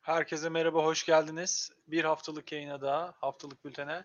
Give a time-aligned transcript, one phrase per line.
[0.00, 1.70] Herkese merhaba, hoş geldiniz.
[1.86, 4.04] Bir haftalık yayına daha, haftalık bültene.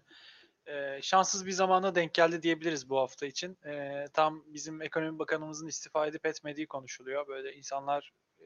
[0.67, 3.57] Ee, şanssız bir zamana denk geldi diyebiliriz bu hafta için.
[3.65, 7.27] Ee, tam bizim ekonomi bakanımızın istifa edip etmediği konuşuluyor.
[7.27, 8.45] Böyle insanlar e,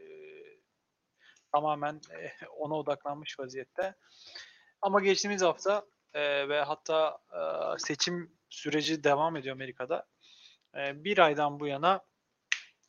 [1.52, 3.96] tamamen e, ona odaklanmış vaziyette.
[4.82, 7.40] Ama geçtiğimiz hafta e, ve hatta e,
[7.80, 10.08] seçim süreci devam ediyor Amerika'da.
[10.76, 12.02] E, bir aydan bu yana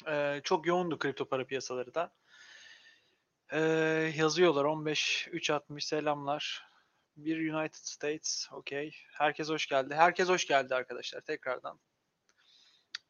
[0.08, 2.19] e, çok yoğundu kripto para piyasaları da.
[3.52, 6.64] Ee, yazıyorlar 15 360 selamlar.
[7.16, 8.48] Bir United States.
[8.52, 8.96] Okey.
[9.12, 9.94] Herkes hoş geldi.
[9.94, 11.80] Herkes hoş geldi arkadaşlar tekrardan.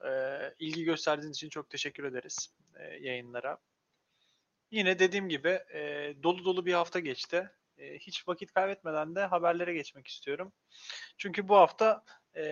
[0.05, 3.59] Ee, ilgi gösterdiğiniz için çok teşekkür ederiz e, yayınlara.
[4.71, 7.51] Yine dediğim gibi e, dolu dolu bir hafta geçti.
[7.79, 10.53] E, hiç vakit kaybetmeden de haberlere geçmek istiyorum.
[11.19, 12.05] Çünkü bu hafta
[12.37, 12.43] e,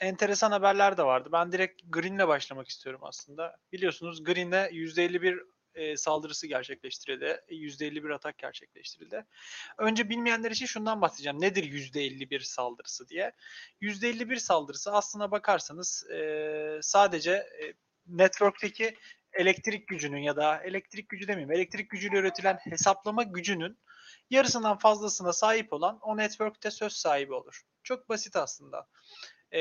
[0.00, 1.28] enteresan haberler de vardı.
[1.32, 3.56] Ben direkt Green'le başlamak istiyorum aslında.
[3.72, 7.40] Biliyorsunuz Green'le %51 e, saldırısı gerçekleştirildi.
[7.48, 9.26] %51 atak gerçekleştirildi.
[9.78, 11.40] Önce bilmeyenler için şundan bahsedeceğim.
[11.40, 13.32] Nedir %51 saldırısı diye.
[13.80, 17.74] %51 saldırısı aslına bakarsanız e, sadece e,
[18.06, 18.96] network'teki
[19.32, 23.78] elektrik gücünün ya da elektrik gücü demeyeyim, elektrik gücüyle üretilen hesaplama gücünün
[24.30, 27.62] yarısından fazlasına sahip olan o network'te söz sahibi olur.
[27.82, 28.88] Çok basit aslında
[29.54, 29.60] e,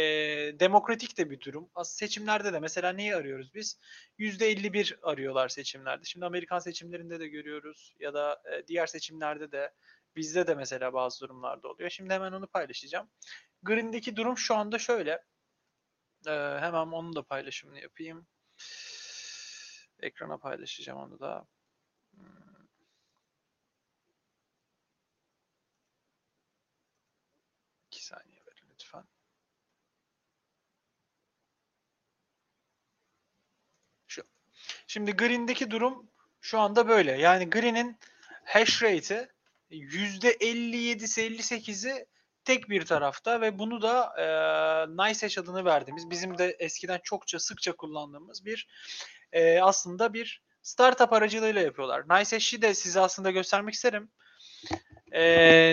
[0.59, 1.69] demokratik de bir durum.
[1.75, 3.79] Aslında seçimlerde de mesela neyi arıyoruz biz?
[4.19, 6.05] %51 arıyorlar seçimlerde.
[6.05, 9.73] Şimdi Amerikan seçimlerinde de görüyoruz ya da e, diğer seçimlerde de
[10.15, 11.89] bizde de mesela bazı durumlarda oluyor.
[11.89, 13.09] Şimdi hemen onu paylaşacağım.
[13.63, 15.11] Green'deki durum şu anda şöyle.
[16.27, 18.27] E, hemen onun da paylaşımını yapayım.
[20.01, 21.47] Ekrana paylaşacağım onu da.
[22.15, 22.42] Hmm.
[34.93, 36.09] Şimdi Green'deki durum
[36.41, 37.11] şu anda böyle.
[37.11, 37.97] Yani Green'in
[38.43, 39.27] hash rate'i
[39.71, 42.05] %57'si 58'i
[42.43, 44.25] tek bir tarafta ve bunu da e,
[44.87, 48.67] Nice Hash adını verdiğimiz bizim de eskiden çokça sıkça kullandığımız bir
[49.31, 52.03] e, aslında bir startup aracılığıyla yapıyorlar.
[52.03, 54.11] Nice Hash'i de size aslında göstermek isterim.
[55.11, 55.23] E,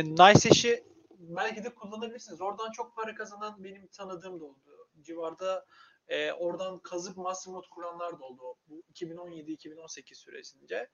[0.05, 0.84] nice Hash'i
[1.19, 2.41] belki de kullanabilirsiniz.
[2.41, 4.89] Oradan çok para kazanan benim tanıdığım da oldu.
[5.00, 5.66] Civarda
[6.09, 10.88] e, oradan kazıp mastermod kuranlar da oldu bu 2017-2018 süresince.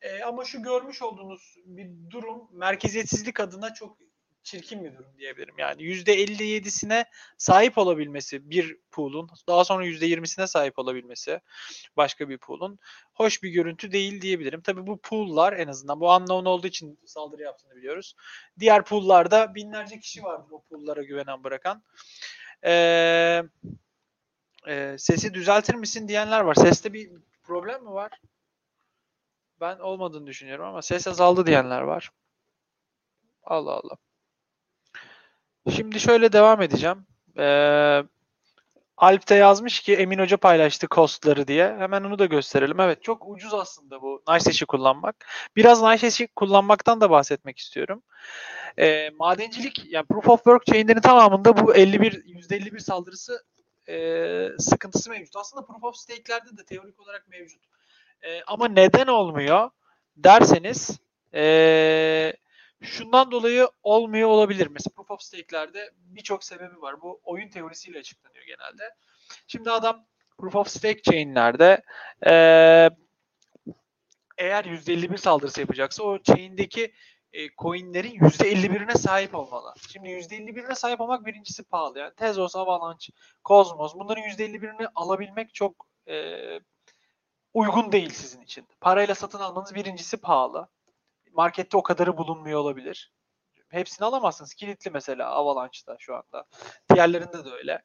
[0.00, 3.98] E, ama şu görmüş olduğunuz bir durum merkeziyetsizlik adına çok
[4.42, 5.54] çirkin bir durum diyebilirim.
[5.58, 7.04] Yani %57'sine
[7.38, 11.40] sahip olabilmesi bir pool'un daha sonra %20'sine sahip olabilmesi
[11.96, 12.78] başka bir pool'un
[13.14, 14.60] hoş bir görüntü değil diyebilirim.
[14.60, 18.14] Tabii bu pool'lar en azından bu unknown olduğu için saldırı yaptığını biliyoruz.
[18.58, 21.82] Diğer pool'larda binlerce kişi vardır o pool'lara güvenen bırakan.
[22.64, 23.44] Eee
[24.68, 26.54] e, sesi düzeltir misin diyenler var.
[26.54, 27.10] Seste bir
[27.42, 28.20] problem mi var?
[29.60, 32.10] Ben olmadığını düşünüyorum ama ses azaldı diyenler var.
[33.44, 33.96] Allah Allah.
[35.76, 37.06] Şimdi şöyle devam edeceğim.
[37.38, 38.02] Ee,
[38.96, 41.76] Alp de yazmış ki Emin Hoca paylaştı costları diye.
[41.78, 42.80] Hemen onu da gösterelim.
[42.80, 45.26] Evet çok ucuz aslında bu Nicehash'i kullanmak.
[45.56, 48.02] Biraz Nicehash'i kullanmaktan da bahsetmek istiyorum.
[48.78, 53.44] Ee, madencilik yani Proof of Work chain'lerin tamamında bu 51 %51 saldırısı
[53.88, 55.36] e, sıkıntısı mevcut.
[55.36, 57.62] Aslında proof of stake'lerde de teorik olarak mevcut.
[58.22, 59.70] E, ama neden olmuyor
[60.16, 60.98] derseniz
[61.34, 62.32] e,
[62.82, 64.66] şundan dolayı olmuyor olabilir.
[64.66, 67.02] Mesela proof of stake'lerde birçok sebebi var.
[67.02, 68.94] Bu oyun teorisiyle açıklanıyor genelde.
[69.46, 70.06] Şimdi adam
[70.38, 71.82] proof of stake chain'lerde
[72.26, 72.32] e,
[74.38, 76.92] eğer %51 saldırısı yapacaksa o chain'deki
[77.32, 79.74] e, coinlerin %51'ine sahip olmalı.
[79.92, 81.98] Şimdi %51'ine sahip olmak birincisi pahalı.
[81.98, 83.12] Yani Tezos, Avalanche,
[83.44, 86.36] Cosmos bunların %51'ini alabilmek çok e,
[87.54, 88.66] uygun değil sizin için.
[88.80, 90.68] Parayla satın almanız birincisi pahalı.
[91.32, 93.12] Markette o kadarı bulunmuyor olabilir.
[93.68, 94.54] Hepsini alamazsınız.
[94.54, 96.44] Kilitli mesela Avalanche'da şu anda.
[96.94, 97.82] Diğerlerinde de öyle.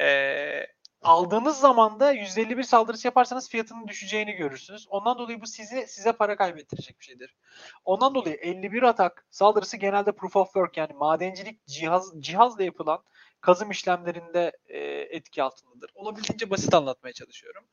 [0.00, 0.66] Ee,
[1.02, 4.86] aldığınız zaman da %51 saldırısı yaparsanız fiyatının düşeceğini görürsünüz.
[4.90, 7.36] Ondan dolayı bu size size para kaybettirecek bir şeydir.
[7.84, 13.02] Ondan dolayı 51 atak saldırısı genelde proof of work yani madencilik cihaz cihazla yapılan
[13.40, 14.78] kazım işlemlerinde e,
[15.16, 15.90] etki altındadır.
[15.94, 17.64] Olabildiğince basit anlatmaya çalışıyorum.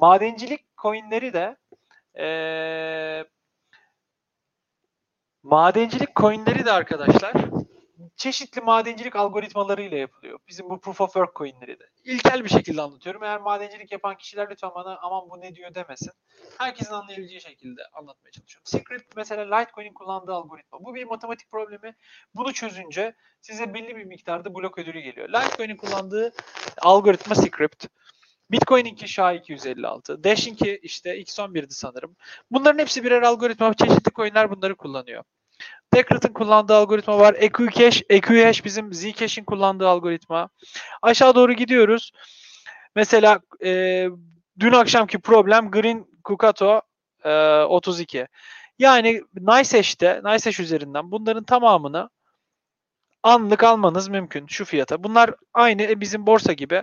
[0.00, 1.56] Madencilik coinleri de
[2.18, 2.26] e,
[5.42, 7.34] madencilik coinleri de arkadaşlar
[8.16, 10.38] çeşitli madencilik algoritmalarıyla yapılıyor.
[10.48, 11.93] Bizim bu proof of work coinleri de.
[12.04, 13.22] İlkel bir şekilde anlatıyorum.
[13.22, 16.12] Eğer madencilik yapan kişiler lütfen bana aman bu ne diyor demesin.
[16.58, 18.66] Herkesin anlayabileceği şekilde anlatmaya çalışıyorum.
[18.66, 20.84] Secret mesela Litecoin'in kullandığı algoritma.
[20.84, 21.94] Bu bir matematik problemi.
[22.34, 25.28] Bunu çözünce size belli bir miktarda blok ödülü geliyor.
[25.28, 26.32] Litecoin'in kullandığı
[26.82, 27.88] algoritma Secret.
[28.50, 30.24] Bitcoin'inki SHA-256.
[30.24, 32.16] Dash'inki işte X11'di sanırım.
[32.50, 33.74] Bunların hepsi birer algoritma.
[33.74, 35.24] Çeşitli coin'ler bunları kullanıyor.
[35.92, 37.34] Decredit'in kullandığı algoritma var.
[37.38, 40.48] EQCash, EQHash bizim Zcash'in kullandığı algoritma.
[41.02, 42.12] Aşağı doğru gidiyoruz.
[42.96, 44.08] Mesela e,
[44.58, 46.80] dün akşamki problem Green Kukato
[47.24, 47.30] e,
[47.62, 48.26] 32.
[48.78, 52.10] Yani NiceHash'te, NiceHash üzerinden bunların tamamını
[53.22, 55.04] anlık almanız mümkün şu fiyata.
[55.04, 56.82] Bunlar aynı e, bizim borsa gibi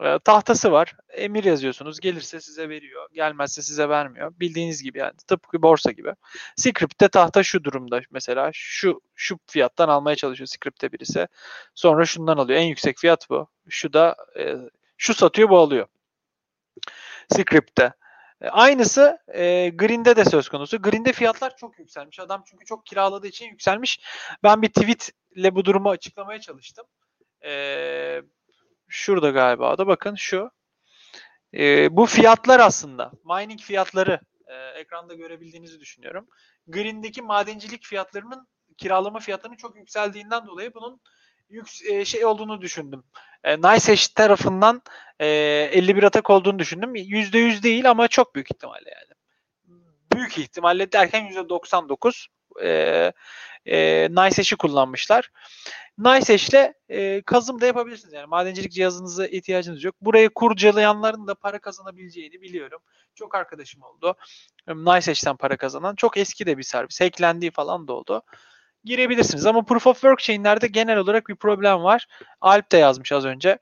[0.00, 0.94] e, tahtası var.
[1.08, 2.00] Emir yazıyorsunuz.
[2.00, 3.08] Gelirse size veriyor.
[3.12, 4.32] Gelmezse size vermiyor.
[4.40, 6.14] Bildiğiniz gibi yani tıpkı borsa gibi.
[6.56, 11.28] Script'te tahta şu durumda mesela şu şu fiyattan almaya çalışıyor Script'te birisi.
[11.74, 12.60] Sonra şundan alıyor.
[12.60, 13.48] En yüksek fiyat bu.
[13.68, 14.56] Şu da e,
[14.96, 15.86] şu satıyor bu alıyor.
[17.32, 17.92] Script'te.
[18.40, 20.82] E, aynısı e, Green'de de söz konusu.
[20.82, 22.20] Green'de fiyatlar çok yükselmiş.
[22.20, 24.00] Adam çünkü çok kiraladığı için yükselmiş.
[24.42, 26.86] Ben bir tweetle bu durumu açıklamaya çalıştım.
[27.44, 28.22] E,
[28.90, 30.50] şurada galiba da bakın şu.
[31.54, 36.26] E, bu fiyatlar aslında mining fiyatları e, ekranda görebildiğinizi düşünüyorum.
[36.66, 38.48] Green'deki madencilik fiyatlarının
[38.78, 41.00] kiralama fiyatlarının çok yükseldiğinden dolayı bunun
[41.48, 43.04] yük, e, şey olduğunu düşündüm.
[43.44, 44.82] E, NiceHash tarafından
[45.18, 45.26] e,
[45.72, 46.94] 51 atak olduğunu düşündüm.
[46.96, 49.20] %100 değil ama çok büyük ihtimalle yani.
[50.12, 52.26] Büyük ihtimalle derken %99
[52.62, 53.12] e,
[53.66, 55.30] e, NiceHash'i kullanmışlar.
[55.98, 58.12] NiceHash'le e, kazım da yapabilirsiniz.
[58.12, 59.94] Yani madencilik cihazınıza ihtiyacınız yok.
[60.00, 62.80] Burayı kurcalayanların da para kazanabileceğini biliyorum.
[63.14, 64.14] Çok arkadaşım oldu.
[64.68, 65.94] NiceHash'ten para kazanan.
[65.94, 67.00] Çok eski de bir servis.
[67.00, 68.22] Hacklendiği falan da oldu
[68.84, 69.46] girebilirsiniz.
[69.46, 72.06] Ama Proof of Work chain'lerde genel olarak bir problem var.
[72.40, 73.58] Alp de yazmış az önce.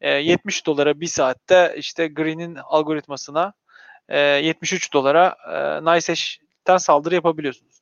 [0.00, 3.52] E, 70 dolara bir saatte işte Green'in algoritmasına
[4.08, 7.81] e, 73 dolara e, NiceHash'ten saldırı yapabiliyorsunuz.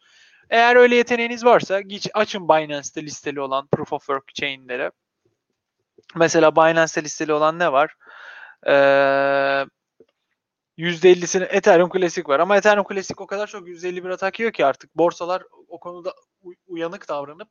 [0.50, 4.91] Eğer öyle yeteneğiniz varsa geç, açın Binance'te listeli olan Proof of Work chain'leri.
[6.17, 7.94] Mesela Binance'te listeli olan ne var?
[8.67, 9.67] Eee
[10.79, 12.41] %50'sini Ethereum Classic var.
[12.41, 16.14] Ama Ethereum Classic o kadar çok %51 atak yiyor ki artık borsalar o konuda
[16.67, 17.49] uyanık davranıp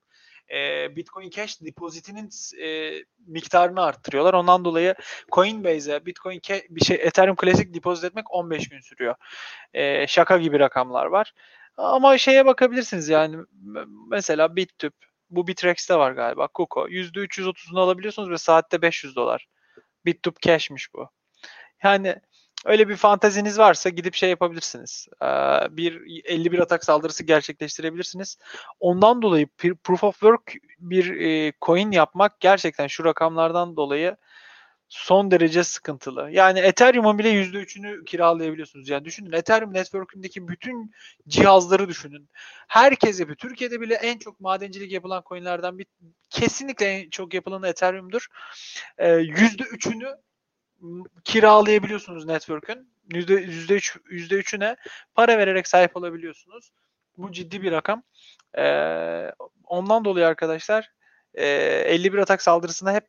[0.52, 2.30] e, Bitcoin Cash depozitinin
[2.64, 4.34] e, miktarını arttırıyorlar.
[4.34, 4.96] Ondan dolayı
[5.32, 9.16] Coinbase'e Bitcoin Cash, bir şey Ethereum Classic depozit etmek 15 gün sürüyor.
[9.74, 11.34] E, şaka gibi rakamlar var.
[11.80, 13.38] Ama şeye bakabilirsiniz yani
[14.10, 14.94] mesela BitTüp
[15.30, 16.48] bu Bitrex'te var galiba.
[16.48, 16.88] Kuko.
[16.88, 19.48] %330'unu alabiliyorsunuz ve saatte 500 dolar.
[20.06, 21.10] BitTüp Cash'miş bu.
[21.84, 22.16] Yani
[22.66, 25.08] öyle bir fanteziniz varsa gidip şey yapabilirsiniz.
[25.70, 28.38] Bir 51 atak saldırısı gerçekleştirebilirsiniz.
[28.80, 29.48] Ondan dolayı
[29.84, 34.18] proof of work bir coin yapmak gerçekten şu rakamlardan dolayı
[34.90, 36.30] son derece sıkıntılı.
[36.32, 38.90] Yani Ethereum'un bile %3'ünü kiralayabiliyorsunuz.
[38.90, 40.92] Yani düşünün Ethereum network'ündeki bütün
[41.28, 42.30] cihazları düşünün.
[42.68, 43.38] Herkes yapıyor.
[43.38, 45.86] Türkiye'de bile en çok madencilik yapılan coinlerden bir
[46.30, 48.28] kesinlikle en çok yapılan Ethereum'dur.
[49.00, 50.18] %3'ünü
[51.24, 52.94] kiralayabiliyorsunuz network'ün.
[53.10, 54.78] %3 %3'üne
[55.16, 56.72] para vererek sahip olabiliyorsunuz.
[57.18, 58.04] Bu ciddi bir rakam.
[58.58, 59.32] Ee,
[59.64, 60.92] ondan dolayı arkadaşlar
[61.34, 63.08] e, 51 atak saldırısında hep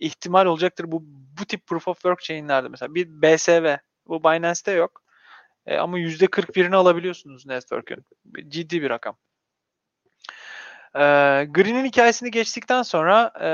[0.00, 1.02] ihtimal olacaktır bu
[1.40, 3.76] bu tip proof of work chain'lerde mesela bir BSV
[4.06, 5.02] bu Binance'te yok.
[5.66, 8.04] E, ama %41'ini alabiliyorsunuz network'ün.
[8.48, 9.16] Ciddi bir rakam.
[10.94, 11.00] E,
[11.44, 13.50] Green'in hikayesini geçtikten sonra e,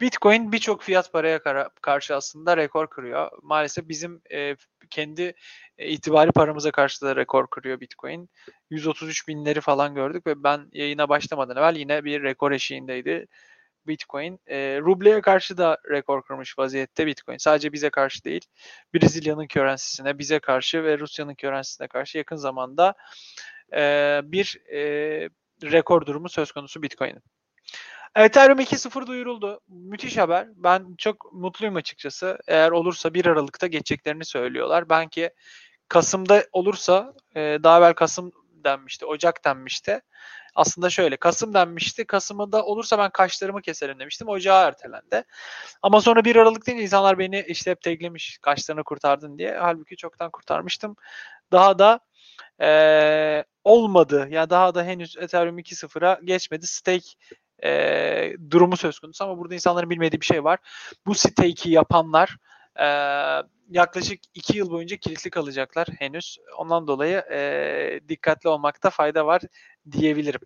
[0.00, 1.40] Bitcoin birçok fiyat paraya
[1.82, 3.30] karşı aslında rekor kırıyor.
[3.42, 4.56] Maalesef bizim e,
[4.90, 5.34] kendi
[5.78, 8.30] e, itibari paramıza karşı da rekor kırıyor Bitcoin.
[8.70, 13.26] 133 binleri falan gördük ve ben yayına başlamadan evvel yine bir rekor eşiğindeydi
[13.86, 14.40] Bitcoin.
[14.46, 17.36] E, rubleye karşı da rekor kırmış vaziyette Bitcoin.
[17.36, 18.44] Sadece bize karşı değil.
[18.94, 22.94] Brezilya'nın currency'sine, bize karşı ve Rusya'nın currency'sine karşı yakın zamanda
[23.72, 24.80] e, bir e,
[25.62, 27.22] rekor durumu söz konusu Bitcoin'in.
[28.16, 29.60] Ethereum 2.0 duyuruldu.
[29.68, 30.48] Müthiş haber.
[30.56, 32.38] Ben çok mutluyum açıkçası.
[32.46, 34.88] Eğer olursa 1 Aralık'ta geçeceklerini söylüyorlar.
[34.88, 35.30] Ben ki
[35.88, 38.32] Kasım'da olursa e, daha evvel Kasım
[38.64, 40.00] denmişti, Ocak denmişti.
[40.54, 42.06] Aslında şöyle Kasım denmişti.
[42.06, 44.28] Kasım'da olursa ben kaşlarımı keserim demiştim.
[44.28, 45.24] Ocağa ertelendi.
[45.82, 49.58] Ama sonra 1 Aralık deyince insanlar beni işte hep teklemiş kaşlarını kurtardın diye.
[49.60, 50.96] Halbuki çoktan kurtarmıştım.
[51.52, 52.00] Daha da
[52.60, 54.18] e, olmadı.
[54.18, 56.66] Ya yani daha da henüz Ethereum 2.0'a geçmedi.
[56.66, 57.08] Stake
[57.64, 60.58] e, durumu söz konusu ama burada insanların bilmediği bir şey var.
[61.06, 62.36] Bu stake'i yapanlar
[62.76, 62.86] e,
[63.70, 66.38] yaklaşık iki yıl boyunca kilitli kalacaklar henüz.
[66.56, 69.42] Ondan dolayı e, dikkatli olmakta fayda var
[69.92, 70.40] diyebilirim.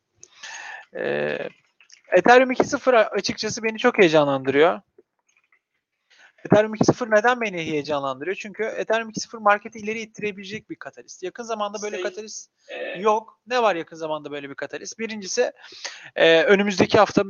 [0.97, 1.38] E,
[2.12, 4.81] Ethereum 2.0 açıkçası beni çok heyecanlandırıyor.
[6.45, 8.37] Ethereum 2.0 neden beni heyecanlandırıyor?
[8.37, 11.23] Çünkü Ethereum 2.0 marketi ileri ittirebilecek bir katalist.
[11.23, 13.00] Yakın zamanda böyle şey, katalist e...
[13.00, 13.40] yok.
[13.47, 14.99] Ne var yakın zamanda böyle bir katalist?
[14.99, 15.52] Birincisi
[16.16, 17.23] e, önümüzdeki hafta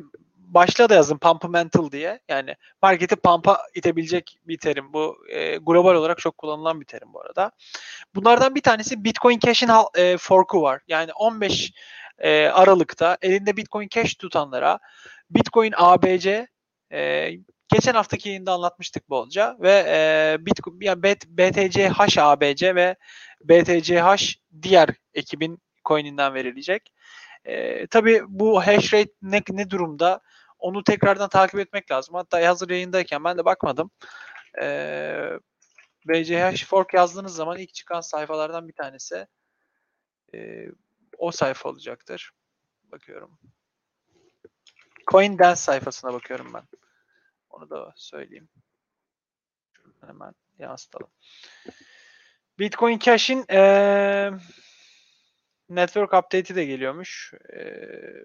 [0.47, 2.21] başlığa da yazdım Pumpamental diye.
[2.29, 4.93] Yani marketi pampa itebilecek bir terim.
[4.93, 7.51] Bu e, global olarak çok kullanılan bir terim bu arada.
[8.15, 10.81] Bunlardan bir tanesi Bitcoin Cash'in e, fork'u var.
[10.89, 11.73] Yani 15
[12.19, 14.79] e, Aralık'ta elinde Bitcoin Cash tutanlara
[15.31, 16.47] Bitcoin ABC
[16.93, 17.31] e,
[17.69, 22.97] geçen haftaki yayında anlatmıştık bolca ve e, Bitcoin yani BTCH ABC ve
[23.45, 26.93] BTCH diğer ekibin coin'inden verilecek.
[27.45, 30.21] E, tabii bu hash rate ne, ne durumda?
[30.65, 32.15] Onu tekrardan takip etmek lazım.
[32.15, 33.91] Hatta hazır yayındayken ben de bakmadım.
[34.63, 34.67] E,
[36.07, 39.27] BCH fork yazdığınız zaman ilk çıkan sayfalardan bir tanesi
[40.35, 40.69] e,
[41.19, 42.31] o sayfa olacaktır.
[42.93, 43.39] Bakıyorum.
[45.11, 46.63] Coin Dance sayfasına bakıyorum ben.
[47.51, 48.49] Onu da söyleyeyim.
[49.73, 51.11] Şuradan hemen yansıtalım.
[52.59, 54.31] Bitcoin Cash'in ee,
[55.69, 57.35] network update'i de geliyormuş.
[57.53, 58.25] Ee,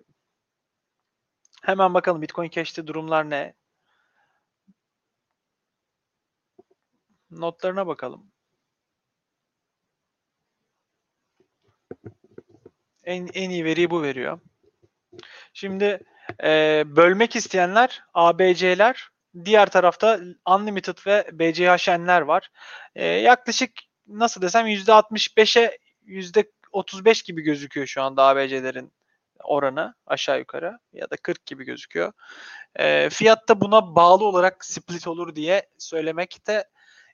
[1.61, 3.53] hemen bakalım Bitcoin Cash'te durumlar ne?
[7.31, 8.31] Notlarına bakalım.
[13.03, 14.39] En, en iyi veriyi bu veriyor.
[15.53, 15.99] Şimdi
[16.43, 19.09] e, bölmek isteyenler ABC'ler,
[19.45, 22.51] diğer tarafta Unlimited ve BCHN'ler var.
[22.95, 23.71] E, yaklaşık
[24.07, 28.93] nasıl desem %65'e %35 gibi gözüküyor şu anda ABC'lerin
[29.43, 32.13] oranı aşağı yukarı ya da 40 gibi gözüküyor.
[32.75, 36.65] E, fiyat da buna bağlı olarak split olur diye söylemekte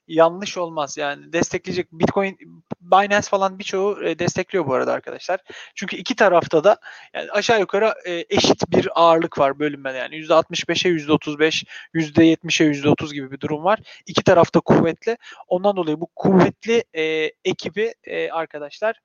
[0.08, 0.96] yanlış olmaz.
[0.96, 2.38] Yani destekleyecek Bitcoin,
[2.80, 5.40] Binance falan birçoğu destekliyor bu arada arkadaşlar.
[5.74, 6.78] Çünkü iki tarafta da
[7.14, 7.94] yani aşağı yukarı
[8.30, 9.98] eşit bir ağırlık var bölünmede.
[9.98, 11.64] Yani %65'e %35,
[11.94, 13.80] %70'e %30 gibi bir durum var.
[14.06, 15.16] İki tarafta kuvvetli.
[15.48, 19.00] Ondan dolayı bu kuvvetli e, ekibi e, arkadaşlar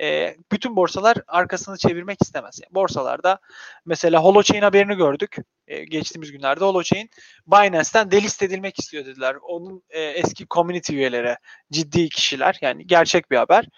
[0.00, 2.60] e, bütün borsalar arkasını çevirmek istemez.
[2.62, 3.38] Yani borsalarda
[3.86, 5.36] mesela Holochain haberini gördük.
[5.68, 7.10] E, geçtiğimiz günlerde Holochain
[7.46, 9.36] Binance'ten delist edilmek istiyor dediler.
[9.42, 11.36] Onun e, eski community üyeleri,
[11.72, 13.68] ciddi kişiler yani gerçek bir haber.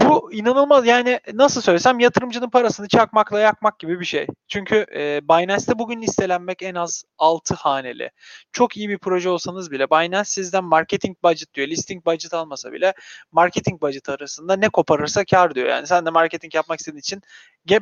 [0.00, 4.26] Bu inanılmaz yani nasıl söylesem yatırımcının parasını çakmakla yakmak gibi bir şey.
[4.48, 8.10] Çünkü e, Binance'te bugün listelenmek en az 6 haneli.
[8.52, 11.68] Çok iyi bir proje olsanız bile Binance sizden marketing budget diyor.
[11.68, 12.94] Listing budget almasa bile
[13.32, 15.68] marketing budget arasında ne koparırsa kar diyor.
[15.68, 17.22] Yani sen de marketing yapmak istediğin için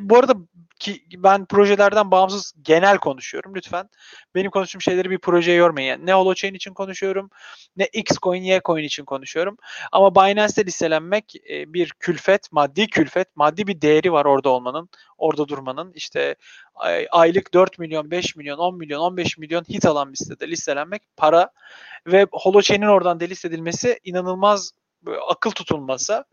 [0.01, 0.35] bu arada
[0.79, 3.55] ki ben projelerden bağımsız genel konuşuyorum.
[3.55, 3.89] Lütfen
[4.35, 5.89] benim konuştuğum şeyleri bir projeye yormayın.
[5.89, 7.31] Yani ne Holochain için konuşuyorum,
[7.77, 9.57] ne Xcoin, Y'coin için konuşuyorum.
[9.93, 14.89] Ama Binance'te listelenmek e, bir külfet, maddi külfet, maddi bir değeri var orada olmanın,
[15.19, 15.93] orada durmanın.
[15.95, 16.37] İşte
[17.11, 21.51] aylık 4 milyon, 5 milyon, 10 milyon, 15 milyon hit alan bir sitede listelenmek para
[22.07, 24.73] ve Holochain'in oradan delist edilmesi inanılmaz
[25.29, 26.25] akıl tutulması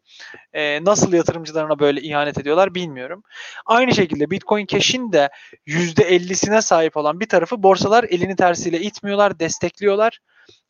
[0.53, 3.23] e, nasıl yatırımcılarına böyle ihanet ediyorlar bilmiyorum.
[3.65, 5.29] Aynı şekilde Bitcoin Cash'in de
[5.67, 10.19] %50'sine sahip olan bir tarafı borsalar elini tersiyle itmiyorlar, destekliyorlar.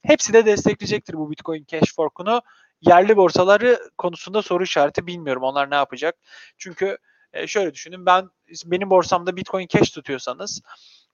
[0.04, 2.42] Hepsi de destekleyecektir bu Bitcoin Cash fork'unu.
[2.82, 5.44] Yerli borsaları konusunda soru işareti bilmiyorum.
[5.44, 6.16] Onlar ne yapacak?
[6.58, 6.98] Çünkü
[7.34, 8.30] e, şöyle düşünün ben
[8.66, 10.62] benim borsamda Bitcoin Cash tutuyorsanız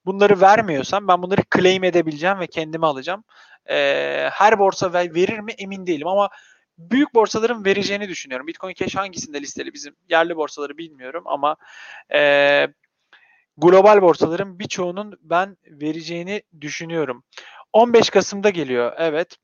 [0.06, 3.24] bunları vermiyorsam ben bunları claim edebileceğim ve kendime alacağım.
[3.70, 6.28] E, her borsa verir mi emin değilim ama
[6.78, 8.46] büyük borsaların vereceğini düşünüyorum.
[8.46, 11.56] Bitcoin Cash hangisinde listeli bizim yerli borsaları bilmiyorum ama
[12.14, 12.68] e,
[13.56, 17.24] global borsaların birçoğunun ben vereceğini düşünüyorum.
[17.72, 18.92] 15 Kasım'da geliyor.
[18.96, 19.36] Evet.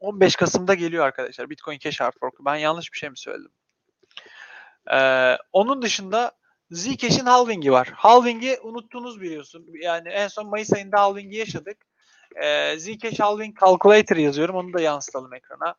[0.00, 1.50] 15 Kasım'da geliyor arkadaşlar.
[1.50, 2.34] Bitcoin Cash Hard Fork.
[2.44, 3.52] Ben yanlış bir şey mi söyledim?
[4.92, 6.32] Ee, onun dışında
[6.70, 7.92] Zcash'in halving'i var.
[7.96, 9.66] Halving'i unuttunuz biliyorsun.
[9.82, 11.76] Yani en son Mayıs ayında halving'i yaşadık.
[12.42, 14.56] Ee, Zcash halving calculator yazıyorum.
[14.56, 15.74] Onu da yansıtalım ekrana.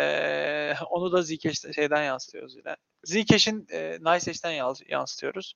[0.00, 2.76] Ee, onu da Zcash şeyden yansıtıyoruz yine.
[3.04, 4.50] Zcash'in e, NiceHash'ten
[4.88, 5.54] yansıtıyoruz.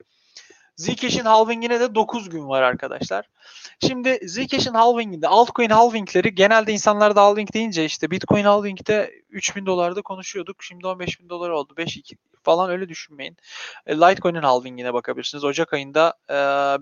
[0.76, 3.28] Zcash'in halvingine de 9 gün var arkadaşlar.
[3.86, 10.02] Şimdi Zcash'in halvinginde altcoin halvingleri genelde insanlar da halving deyince işte Bitcoin halvingde 3000 dolarda
[10.02, 10.62] konuşuyorduk.
[10.62, 11.74] Şimdi 15 bin dolar oldu.
[11.76, 13.36] 5 2 falan öyle düşünmeyin.
[13.86, 15.44] E, Litecoin'in halvingine bakabilirsiniz.
[15.44, 16.34] Ocak ayında e,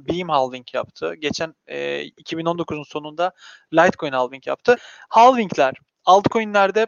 [0.09, 1.15] Beam halving yaptı.
[1.15, 3.33] Geçen e, 2019'un sonunda
[3.75, 4.77] Litecoin halving yaptı.
[5.09, 6.87] Halvingler altcoin'lerde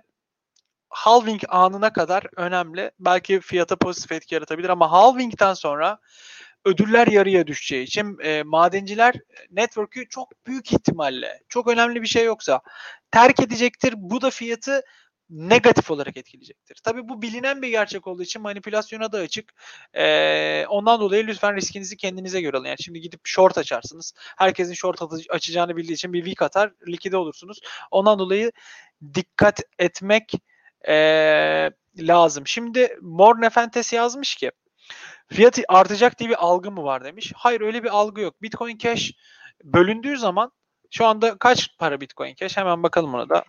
[0.94, 2.90] halving anına kadar önemli.
[3.00, 5.98] Belki fiyata pozitif etki yaratabilir ama halving'den sonra
[6.64, 9.14] ödüller yarıya düşeceği için e, madenciler
[9.50, 12.60] network'ü çok büyük ihtimalle çok önemli bir şey yoksa
[13.10, 13.94] terk edecektir.
[13.96, 14.82] Bu da fiyatı
[15.30, 16.76] negatif olarak etkileyecektir.
[16.84, 19.52] Tabii bu bilinen bir gerçek olduğu için manipülasyona da açık.
[19.94, 22.66] Ee, ondan dolayı lütfen riskinizi kendinize göre alın.
[22.66, 24.12] Yani şimdi gidip short açarsınız.
[24.16, 27.60] Herkesin short açacağını bildiği için bir week atar, likide olursunuz.
[27.90, 28.52] Ondan dolayı
[29.14, 30.32] dikkat etmek
[30.88, 32.46] e, lazım.
[32.46, 34.50] Şimdi Mor Nefentes yazmış ki
[35.32, 37.32] fiyatı artacak diye bir algı mı var demiş.
[37.36, 38.42] Hayır öyle bir algı yok.
[38.42, 39.12] Bitcoin Cash
[39.64, 40.52] bölündüğü zaman
[40.90, 42.56] şu anda kaç para Bitcoin Cash?
[42.56, 43.44] Hemen bakalım ona da.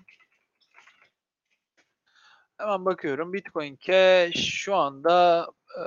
[2.57, 3.33] Hemen bakıyorum.
[3.33, 5.47] Bitcoin Cash şu anda
[5.79, 5.83] e,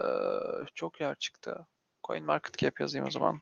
[0.74, 1.66] çok yer çıktı.
[2.04, 3.40] Coin Market Cap yazayım o zaman.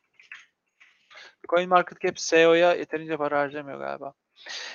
[1.48, 4.12] Coin Market Cap SEO'ya yeterince para harcamıyor galiba.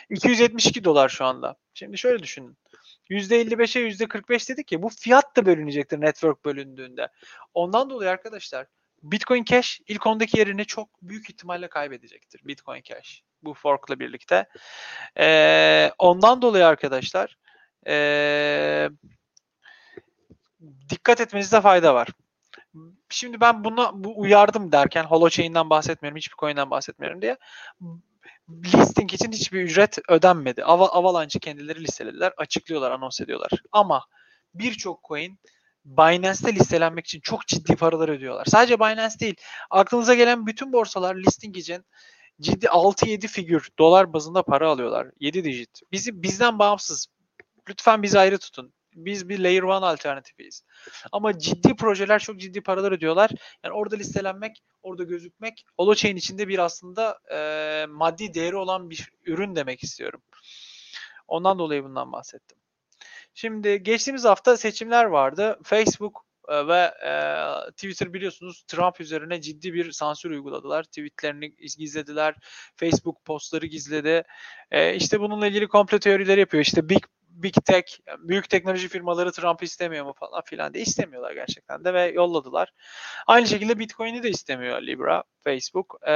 [0.09, 1.55] 272 dolar şu anda.
[1.73, 2.57] Şimdi şöyle düşünün.
[3.11, 7.07] %55'e %45 dedik ya bu fiyat da bölünecektir network bölündüğünde.
[7.53, 8.67] Ondan dolayı arkadaşlar
[9.03, 12.41] Bitcoin Cash ilk ondaki yerini çok büyük ihtimalle kaybedecektir.
[12.45, 14.45] Bitcoin Cash bu forkla birlikte.
[15.17, 17.37] Ee, ondan dolayı arkadaşlar
[17.87, 18.89] ee,
[20.89, 22.07] dikkat etmenizde fayda var.
[23.09, 27.37] Şimdi ben buna bu uyardım derken Holochain'den bahsetmiyorum, hiçbir coin'den bahsetmiyorum diye.
[28.63, 30.63] Listing için hiçbir ücret ödenmedi.
[30.63, 33.49] Av Avalanche'ı kendileri listelediler, açıklıyorlar, anons ediyorlar.
[33.71, 34.05] Ama
[34.53, 35.39] birçok coin
[35.85, 38.45] Binance'te listelenmek için çok ciddi paralar ödüyorlar.
[38.45, 39.35] Sadece Binance değil.
[39.69, 41.85] Aklınıza gelen bütün borsalar listing için
[42.41, 45.07] ciddi 6-7 figür dolar bazında para alıyorlar.
[45.19, 45.79] 7 dijit.
[45.91, 47.07] Bizi bizden bağımsız.
[47.69, 48.73] Lütfen bizi ayrı tutun.
[48.95, 50.63] Biz bir layer one alternatifiyiz.
[51.11, 53.31] Ama ciddi projeler çok ciddi paralar ödüyorlar.
[53.63, 59.55] Yani orada listelenmek, orada gözükmek Holochain içinde bir aslında e, maddi değeri olan bir ürün
[59.55, 60.21] demek istiyorum.
[61.27, 62.57] Ondan dolayı bundan bahsettim.
[63.33, 65.59] Şimdi geçtiğimiz hafta seçimler vardı.
[65.63, 70.83] Facebook ve e, Twitter biliyorsunuz Trump üzerine ciddi bir sansür uyguladılar.
[70.83, 72.35] Tweetlerini gizlediler.
[72.75, 74.23] Facebook postları gizledi.
[74.71, 76.63] E, işte bununla ilgili komplo teorileri yapıyor.
[76.63, 77.03] İşte Big
[77.43, 82.11] Big Tech, büyük teknoloji firmaları Trump'ı istemiyor mu falan filan de istemiyorlar gerçekten de ve
[82.11, 82.73] yolladılar.
[83.27, 85.99] Aynı şekilde Bitcoin'i de istemiyor Libra, Facebook.
[86.03, 86.11] Ee,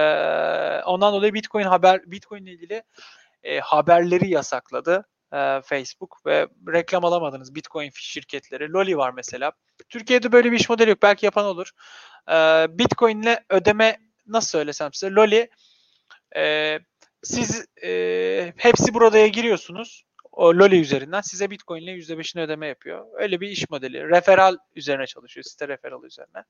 [0.86, 2.84] ondan dolayı Bitcoin haber Bitcoin ile ilgili
[3.44, 8.72] e, haberleri yasakladı e, Facebook ve reklam alamadınız Bitcoin şirketleri.
[8.72, 9.52] Loli var mesela.
[9.90, 11.02] Türkiye'de böyle bir iş modeli yok.
[11.02, 11.72] Belki yapan olur.
[12.32, 12.34] E,
[12.70, 15.50] Bitcoin ile ödeme nasıl söylesem size Loli
[16.36, 16.80] e,
[17.24, 20.04] siz e, hepsi buradaya giriyorsunuz
[20.36, 23.06] o Loli üzerinden size Bitcoin ile %5'ini ödeme yapıyor.
[23.14, 24.10] Öyle bir iş modeli.
[24.10, 25.44] Referal üzerine çalışıyor.
[25.44, 26.44] Site referal üzerine.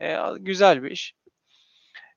[0.00, 1.14] Ee, güzel bir iş.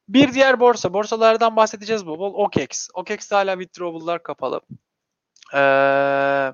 [0.09, 0.93] Bir diğer borsa.
[0.93, 2.33] Borsalardan bahsedeceğiz bol bol.
[2.33, 2.89] OKEX.
[2.93, 4.61] OKEX'te hala withdrawal'lar kapalı.
[5.53, 6.53] Ee,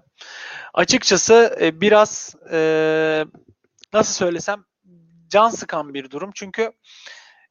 [0.74, 3.26] açıkçası e, biraz e,
[3.94, 4.66] nasıl söylesem
[5.28, 6.32] can sıkan bir durum.
[6.36, 6.72] Çünkü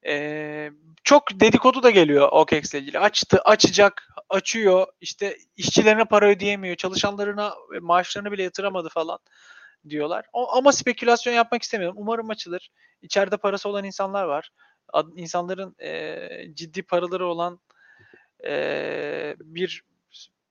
[0.06, 0.70] e,
[1.04, 2.98] çok dedikodu da geliyor OKEX ile ilgili.
[2.98, 4.86] Açtı, açacak, açıyor.
[5.00, 6.76] İşte işçilerine para ödeyemiyor.
[6.76, 9.18] Çalışanlarına maaşlarını bile yatıramadı falan
[9.88, 10.26] diyorlar.
[10.32, 11.96] O, ama spekülasyon yapmak istemiyorum.
[11.98, 12.70] Umarım açılır.
[13.02, 14.50] İçeride parası olan insanlar var.
[15.16, 17.60] İnsanların e, ciddi paraları olan
[18.44, 19.82] e, bir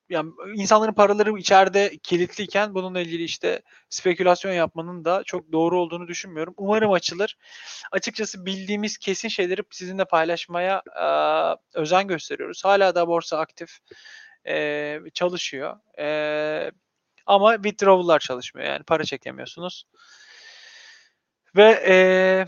[0.10, 6.54] yani insanların paraları içeride kilitliyken bununla ilgili işte spekülasyon yapmanın da çok doğru olduğunu düşünmüyorum.
[6.58, 7.38] Umarım açılır.
[7.91, 12.65] Açıkçası bildiğimiz kesin şeyleri sizinle paylaşmaya e, özen gösteriyoruz.
[12.65, 13.78] Hala da borsa aktif
[14.48, 15.78] e, çalışıyor.
[16.00, 16.72] E,
[17.26, 18.67] ama withdrawal'lar çalışmıyor.
[18.67, 19.84] Yani para çekemiyorsunuz.
[21.56, 22.48] Ve eee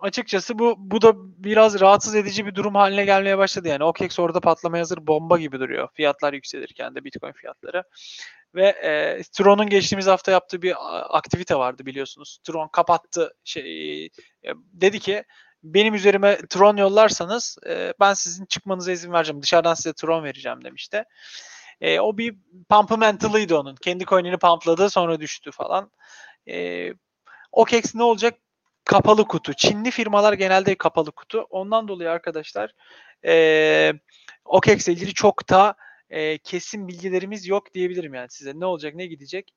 [0.00, 3.68] açıkçası bu bu da biraz rahatsız edici bir durum haline gelmeye başladı.
[3.68, 5.88] Yani OKEX orada patlamaya hazır bomba gibi duruyor.
[5.94, 7.84] Fiyatlar yükselirken de Bitcoin fiyatları.
[8.54, 10.74] Ve e, Tron'un geçtiğimiz hafta yaptığı bir
[11.18, 12.38] aktivite vardı biliyorsunuz.
[12.44, 14.10] Tron kapattı şey e,
[14.72, 15.24] dedi ki
[15.62, 19.42] benim üzerime Tron yollarsanız e, ben sizin çıkmanıza izin vereceğim.
[19.42, 21.04] Dışarıdan size Tron vereceğim demişti.
[21.80, 22.36] E, o bir
[22.70, 23.76] pumpamentalıydı onun.
[23.76, 25.90] Kendi coin'ini pumpladı sonra düştü falan.
[26.48, 26.88] E,
[27.52, 28.34] OKEX ne olacak
[28.88, 29.54] kapalı kutu.
[29.54, 31.40] Çinli firmalar genelde kapalı kutu.
[31.50, 32.74] Ondan dolayı arkadaşlar
[33.26, 33.92] e,
[34.44, 35.74] OKEX ile ilgili çok da
[36.10, 38.52] e, kesin bilgilerimiz yok diyebilirim yani size.
[38.54, 39.54] Ne olacak ne gidecek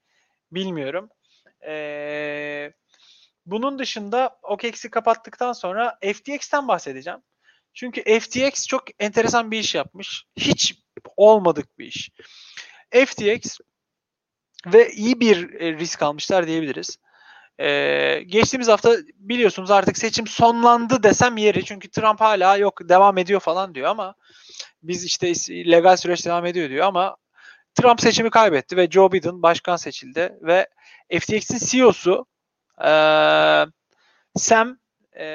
[0.51, 1.09] bilmiyorum.
[1.67, 2.73] E,
[3.45, 7.19] bunun dışında OKEX'i kapattıktan sonra FTX'ten bahsedeceğim.
[7.73, 10.25] Çünkü FTX çok enteresan bir iş yapmış.
[10.37, 10.75] Hiç
[11.17, 12.09] olmadık bir iş.
[13.05, 13.59] FTX
[14.65, 16.97] ve iyi bir risk almışlar diyebiliriz.
[17.61, 21.65] Ee, geçtiğimiz hafta biliyorsunuz artık seçim sonlandı desem yeri.
[21.65, 24.15] Çünkü Trump hala yok devam ediyor falan diyor ama
[24.83, 27.17] biz işte legal süreç devam ediyor diyor ama
[27.75, 30.67] Trump seçimi kaybetti ve Joe Biden başkan seçildi ve
[31.19, 32.25] FTX'in CEO'su
[32.85, 32.91] e,
[34.35, 34.77] Sam
[35.19, 35.25] e,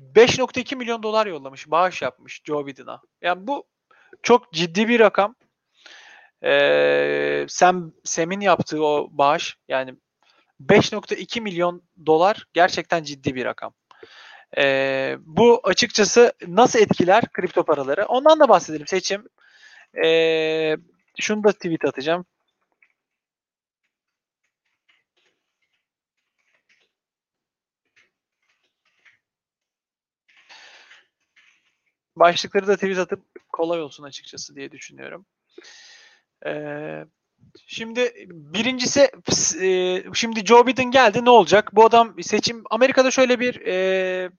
[0.00, 3.00] 5.2 milyon dolar yollamış, bağış yapmış Joe Biden'a.
[3.22, 3.64] Yani bu
[4.22, 5.34] çok ciddi bir rakam.
[6.44, 9.94] Ee, Sam Sam'in yaptığı o bağış yani
[10.60, 13.74] 5.2 milyon dolar gerçekten ciddi bir rakam.
[14.58, 18.06] E, bu açıkçası nasıl etkiler kripto paraları?
[18.06, 19.28] Ondan da bahsedelim seçim.
[20.04, 20.76] E,
[21.20, 22.26] şunu da tweet atacağım.
[32.16, 35.26] Başlıkları da tweet atıp kolay olsun açıkçası diye düşünüyorum.
[36.46, 37.04] Ee,
[37.66, 39.10] şimdi birincisi
[39.62, 41.70] e, şimdi Joe Biden geldi ne olacak?
[41.72, 44.30] Bu adam seçim Amerika'da şöyle bir e,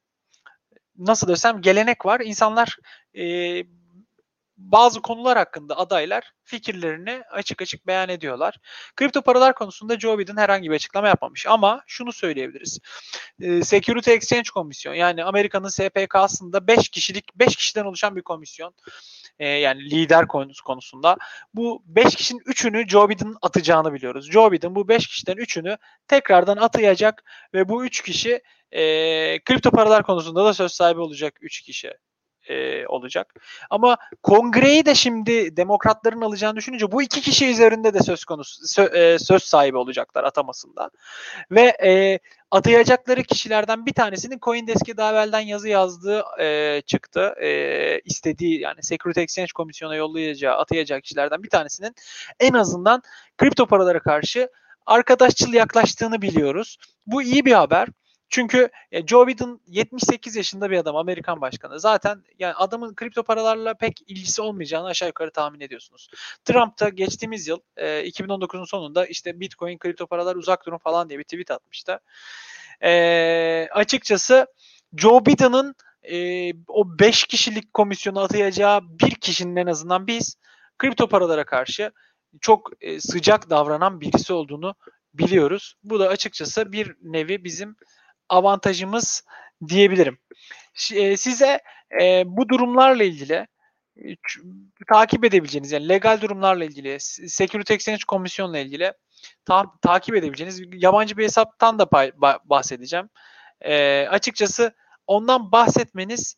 [0.97, 2.19] nasıl desem gelenek var.
[2.19, 2.77] İnsanlar
[3.17, 3.63] e,
[4.57, 8.57] bazı konular hakkında adaylar fikirlerini açık açık beyan ediyorlar.
[8.95, 12.79] Kripto paralar konusunda Joe Biden herhangi bir açıklama yapmamış ama şunu söyleyebiliriz.
[13.63, 18.73] Security Exchange Komisyon yani Amerika'nın SPK'sında 5 kişilik 5 kişiden oluşan bir komisyon.
[19.39, 21.17] E, yani lider konusu konusunda.
[21.53, 24.31] Bu 5 kişinin 3'ünü Joe Biden atacağını biliyoruz.
[24.31, 27.23] Joe Biden bu 5 kişiden 3'ünü tekrardan atayacak
[27.53, 28.81] ve bu 3 kişi e,
[29.39, 31.93] kripto paralar konusunda da söz sahibi olacak 3 kişi
[32.49, 33.33] e, olacak.
[33.69, 38.83] Ama kongreyi de şimdi demokratların alacağını düşününce bu iki kişi üzerinde de söz konusu sö,
[38.83, 40.89] e, söz sahibi olacaklar atamasında.
[41.51, 42.19] Ve e,
[42.51, 47.35] atayacakları kişilerden bir tanesinin CoinDesk'e daha evvelden yazı yazdığı e, çıktı.
[47.41, 51.95] E, istediği yani Security Exchange Komisyonu'na yollayacağı atayacak kişilerden bir tanesinin
[52.39, 53.01] en azından
[53.37, 54.49] kripto paralara karşı
[54.85, 56.77] arkadaşçıl yaklaştığını biliyoruz.
[57.05, 57.87] Bu iyi bir haber.
[58.29, 61.79] Çünkü e, Joe Biden 78 yaşında bir adam, Amerikan başkanı.
[61.79, 66.09] Zaten yani adamın kripto paralarla pek ilgisi olmayacağını aşağı yukarı tahmin ediyorsunuz.
[66.45, 71.19] Trump da geçtiğimiz yıl e, 2019'un sonunda işte Bitcoin, kripto paralar uzak durun falan diye
[71.19, 71.99] bir tweet atmıştı.
[72.83, 74.47] E, açıkçası
[74.97, 80.37] Joe Biden'ın e, o 5 kişilik komisyonu atayacağı bir kişinin en azından biz
[80.77, 81.91] kripto paralara karşı
[82.41, 84.75] çok e, sıcak davranan birisi olduğunu
[85.13, 85.75] biliyoruz.
[85.83, 87.75] Bu da açıkçası bir nevi bizim
[88.29, 89.23] avantajımız
[89.67, 90.17] diyebilirim.
[90.93, 91.59] E, size
[92.01, 93.47] e, bu durumlarla ilgili
[93.97, 94.15] e,
[94.89, 98.93] takip edebileceğiniz yani legal durumlarla ilgili Security Exchange Komisyon'la ilgili
[99.45, 101.91] ta- takip edebileceğiniz yabancı bir hesaptan da
[102.45, 103.09] bahsedeceğim.
[103.61, 104.73] E, açıkçası
[105.07, 106.37] ondan bahsetmeniz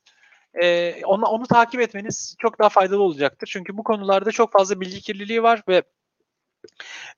[0.62, 3.50] e, onu, onu takip etmeniz çok daha faydalı olacaktır.
[3.52, 5.84] Çünkü bu konularda çok fazla bilgi kirliliği var ve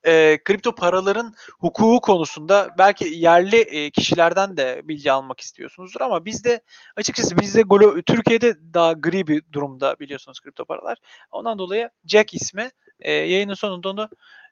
[0.04, 6.60] e, kripto paraların hukuku konusunda belki yerli e, kişilerden de bilgi almak istiyorsunuzdur ama bizde
[6.96, 7.62] açıkçası bizde
[8.02, 10.98] Türkiye'de daha gri bir durumda biliyorsunuz kripto paralar.
[11.30, 14.08] Ondan dolayı Jack ismi e, yayının sonunda onu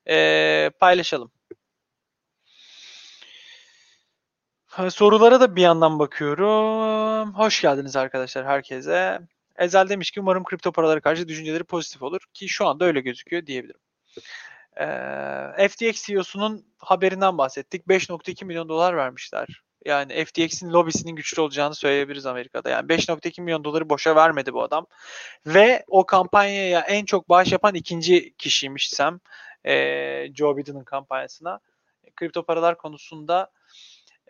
[0.09, 1.31] e, paylaşalım.
[4.91, 7.35] Sorulara da bir yandan bakıyorum.
[7.35, 9.21] Hoş geldiniz arkadaşlar herkese.
[9.59, 13.47] Ezel demiş ki umarım kripto paralara karşı düşünceleri pozitif olur ki şu anda öyle gözüküyor
[13.47, 13.81] diyebilirim.
[14.77, 17.87] Ee, FTX CEO'sunun haberinden bahsettik.
[17.87, 19.63] 5.2 milyon dolar vermişler.
[19.85, 22.71] Yani FTX'in lobisinin güçlü olacağını söyleyebiliriz Amerika'da.
[22.71, 24.87] Yani 5.2 milyon doları boşa vermedi bu adam.
[25.47, 29.21] Ve o kampanyaya en çok bağış yapan ikinci kişiymiş Sam.
[29.67, 31.61] E, Joe Biden'ın kampanyasına.
[32.17, 33.51] Kripto paralar konusunda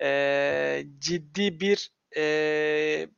[0.03, 3.09] e, ciddi bir e,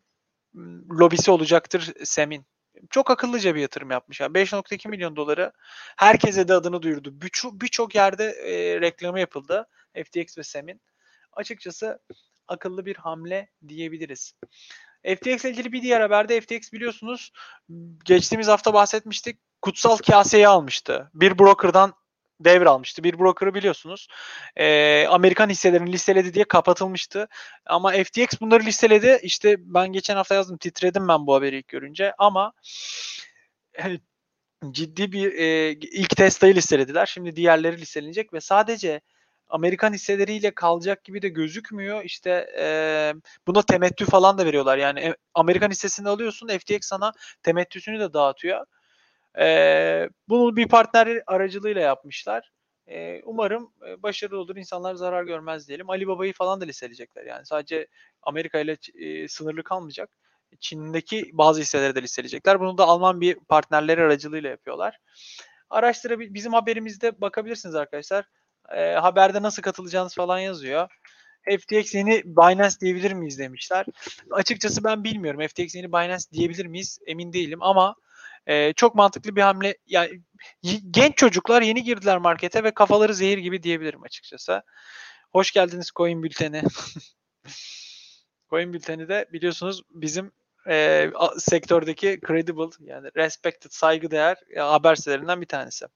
[0.90, 2.46] lobisi olacaktır Sam'in
[2.90, 4.21] çok akıllıca bir yatırım yapmış.
[4.21, 5.53] Yani 5.2 milyon doları
[5.97, 7.21] herkese de adını duyurdu.
[7.23, 9.68] Birçok birçok yerde e, reklamı yapıldı
[10.05, 10.81] FTX ve SEM'in.
[11.33, 11.99] Açıkçası
[12.49, 14.35] akıllı bir hamle diyebiliriz.
[15.05, 17.33] FTX ile ilgili bir diğer haberde FTX biliyorsunuz
[18.05, 19.40] geçtiğimiz hafta bahsetmiştik.
[19.62, 21.11] Kutsal kaseyi almıştı.
[21.14, 21.95] Bir broker'dan
[22.44, 23.05] devralmıştı.
[23.05, 24.09] Bir broker'ı biliyorsunuz.
[24.57, 27.28] E, Amerikan hisselerini listeledi diye kapatılmıştı.
[27.66, 29.20] Ama FTX bunları listeledi.
[29.22, 30.57] İşte ben geçen hafta yazdım.
[30.59, 32.12] Titredim ben bu haberi ilk görünce.
[32.18, 32.52] Ama
[34.70, 37.07] ciddi bir e, ilk Tesla'yı listelediler.
[37.07, 39.00] Şimdi diğerleri listelenecek ve sadece
[39.48, 42.05] Amerikan hisseleriyle kalacak gibi de gözükmüyor.
[42.05, 42.64] İşte e,
[43.46, 44.78] buna temettü falan da veriyorlar.
[44.78, 48.66] Yani Amerikan hissesini alıyorsun FTX sana temettüsünü de dağıtıyor.
[49.38, 52.53] E, bunu bir partner aracılığıyla yapmışlar.
[52.87, 54.57] E, umarım başarılı olur.
[54.57, 55.90] İnsanlar zarar görmez diyelim.
[55.90, 57.25] Ali Baba'yı falan da listeleyecekler.
[57.25, 57.87] Yani sadece
[58.23, 60.11] Amerika ile e, sınırlı kalmayacak.
[60.61, 62.61] Çin'deki bazı hisseleri de listeleyecekler.
[62.61, 64.99] Bunu da Alman bir partnerleri aracılığıyla yapıyorlar.
[65.71, 68.25] Araştırabil bizim haberimizde bakabilirsiniz arkadaşlar.
[68.77, 70.88] E, haberde nasıl katılacağınız falan yazıyor.
[71.61, 73.87] FTX yeni Binance diyebilir miyiz demişler.
[74.31, 75.47] Açıkçası ben bilmiyorum.
[75.47, 76.99] FTX yeni Binance diyebilir miyiz?
[77.07, 77.97] Emin değilim ama
[78.46, 79.76] e, çok mantıklı bir hamle.
[79.87, 80.20] Yani
[80.90, 84.62] genç çocuklar yeni girdiler markete ve kafaları zehir gibi diyebilirim açıkçası.
[85.33, 86.62] Hoş geldiniz Coin Bülteni.
[88.50, 90.33] Coin Bülteni de biliyorsunuz bizim
[90.68, 95.87] e, sektördeki credible yani respected saygıdeğer e, haber sitelerinden bir tanesi.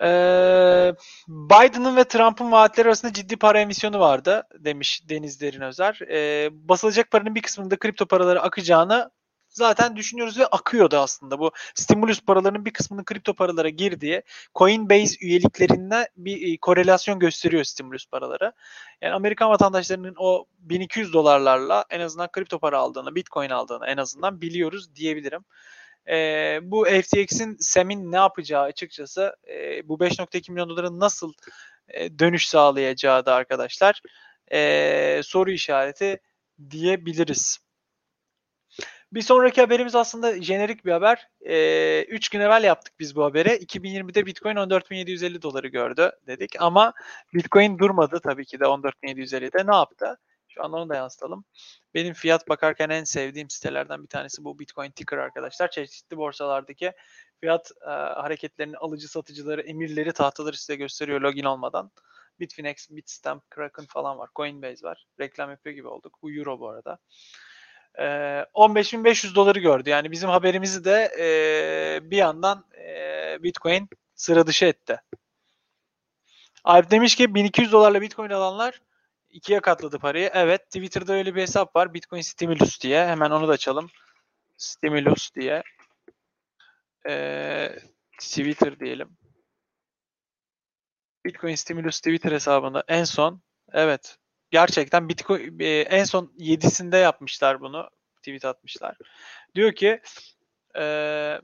[0.00, 0.94] Ee,
[1.28, 6.04] Biden'ın ve Trump'ın vaatleri arasında ciddi para emisyonu vardı demiş Deniz Derin.
[6.10, 9.10] Ee, basılacak paranın bir kısmında kripto paraları akacağını
[9.48, 11.38] zaten düşünüyoruz ve akıyordu aslında.
[11.38, 14.22] Bu stimulus paralarının bir kısmının kripto paralara girdiği
[14.54, 18.52] Coinbase üyeliklerinde bir e, korelasyon gösteriyor stimulus paraları.
[19.02, 24.40] Yani Amerikan vatandaşlarının o 1200 dolarlarla en azından kripto para aldığını, Bitcoin aldığını en azından
[24.40, 25.44] biliyoruz diyebilirim.
[26.08, 31.32] E, bu FTX'in SEM'in ne yapacağı açıkçası e, bu 5.2 milyon doların nasıl
[31.88, 34.02] e, dönüş sağlayacağı da arkadaşlar
[34.52, 36.18] e, soru işareti
[36.70, 37.67] diyebiliriz.
[39.12, 41.28] Bir sonraki haberimiz aslında jenerik bir haber.
[41.40, 43.48] 3 ee, gün evvel yaptık biz bu haberi.
[43.48, 46.92] 2020'de Bitcoin 14.750 doları gördü dedik ama
[47.34, 49.70] Bitcoin durmadı tabii ki de 14.750'de.
[49.70, 50.18] Ne yaptı?
[50.48, 51.44] Şu an onu da yansıtalım.
[51.94, 55.70] Benim fiyat bakarken en sevdiğim sitelerden bir tanesi bu Bitcoin Ticker arkadaşlar.
[55.70, 56.92] Çeşitli borsalardaki
[57.40, 61.90] fiyat e, hareketlerini alıcı satıcıları, emirleri, tahtaları size gösteriyor login olmadan.
[62.40, 64.30] Bitfinex, Bitstamp, Kraken falan var.
[64.36, 65.06] Coinbase var.
[65.20, 66.18] Reklam yapıyor gibi olduk.
[66.22, 66.98] Bu Euro bu arada.
[67.98, 69.90] Ee, 15.500 doları gördü.
[69.90, 75.00] Yani bizim haberimizi de e, bir yandan e, Bitcoin sıra dışı etti.
[76.64, 78.80] Alp demiş ki 1200 dolarla Bitcoin alanlar
[79.30, 80.30] ikiye katladı parayı.
[80.34, 81.94] Evet Twitter'da öyle bir hesap var.
[81.94, 83.06] Bitcoin Stimulus diye.
[83.06, 83.90] Hemen onu da açalım.
[84.56, 85.62] Stimulus diye.
[87.08, 87.78] Ee,
[88.20, 89.16] Twitter diyelim.
[91.24, 94.18] Bitcoin Stimulus Twitter hesabında en son evet
[94.50, 97.90] gerçekten Bitcoin e, en son 7'sinde yapmışlar bunu.
[98.16, 98.96] Tweet atmışlar.
[99.54, 100.00] Diyor ki
[100.78, 101.40] e,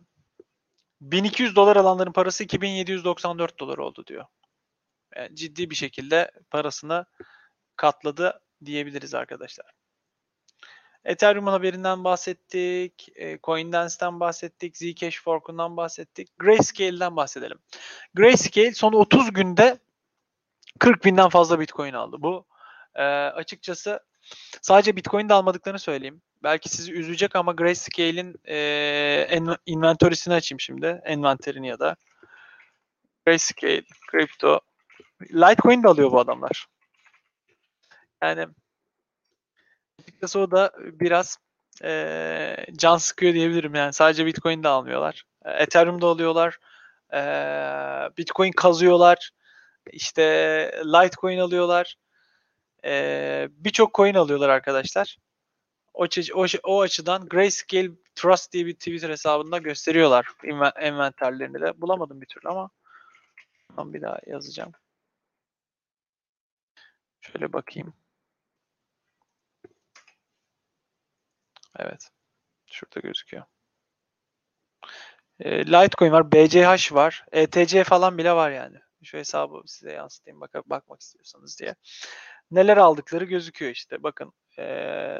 [1.00, 4.24] 1200 dolar alanların parası 2794 dolar oldu diyor.
[5.16, 7.06] Yani ciddi bir şekilde parasını
[7.76, 9.66] katladı diyebiliriz arkadaşlar.
[11.04, 13.08] Ethereum'un haberinden bahsettik.
[13.14, 14.76] E, CoinDance'den bahsettik.
[14.76, 16.38] Zcash Fork'undan bahsettik.
[16.38, 17.58] Grayscale'den bahsedelim.
[18.14, 19.78] Grayscale son 30 günde
[20.78, 22.16] 40 binden fazla Bitcoin aldı.
[22.20, 22.46] Bu
[22.94, 24.00] e, açıkçası
[24.62, 26.22] sadece Bitcoin de almadıklarını söyleyeyim.
[26.42, 28.56] Belki sizi üzecek ama Grayscale'in e,
[29.30, 31.02] en, inventory'sini açayım şimdi.
[31.04, 31.96] Envanterini ya da.
[33.26, 34.60] Grayscale, Crypto.
[35.22, 36.66] Litecoin de alıyor bu adamlar.
[38.22, 38.46] Yani
[40.02, 41.38] açıkçası o da biraz
[41.82, 43.92] e, can sıkıyor diyebilirim yani.
[43.92, 45.24] Sadece Bitcoin de almıyorlar.
[45.44, 46.58] Ethereum da alıyorlar.
[47.12, 47.20] E,
[48.18, 49.30] Bitcoin kazıyorlar.
[49.92, 50.22] İşte
[50.84, 51.96] Litecoin alıyorlar.
[52.84, 55.18] E, Birçok coin alıyorlar arkadaşlar.
[55.94, 60.26] O, o, o açıdan Grayscale Trust diye bir Twitter hesabında gösteriyorlar
[60.76, 61.80] envanterlerini de.
[61.80, 62.70] Bulamadım bir türlü ama
[63.78, 64.72] ben bir daha yazacağım.
[67.20, 67.94] Şöyle bakayım.
[71.78, 72.10] Evet.
[72.66, 73.44] Şurada gözüküyor.
[75.40, 78.83] E, Litecoin var, BCH var, ETC falan bile var yani.
[79.04, 81.74] Şu hesabı size yansıtayım bak bakmak istiyorsanız diye.
[82.50, 84.02] Neler aldıkları gözüküyor işte.
[84.02, 84.64] Bakın e,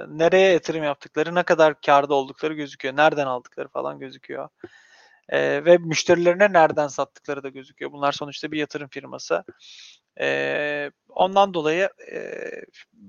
[0.09, 2.97] nereye yatırım yaptıkları, ne kadar karda oldukları gözüküyor.
[2.97, 4.49] Nereden aldıkları falan gözüküyor.
[5.29, 7.93] E, ve müşterilerine nereden sattıkları da gözüküyor.
[7.93, 9.45] Bunlar sonuçta bir yatırım firması.
[10.21, 12.51] E, ondan dolayı e,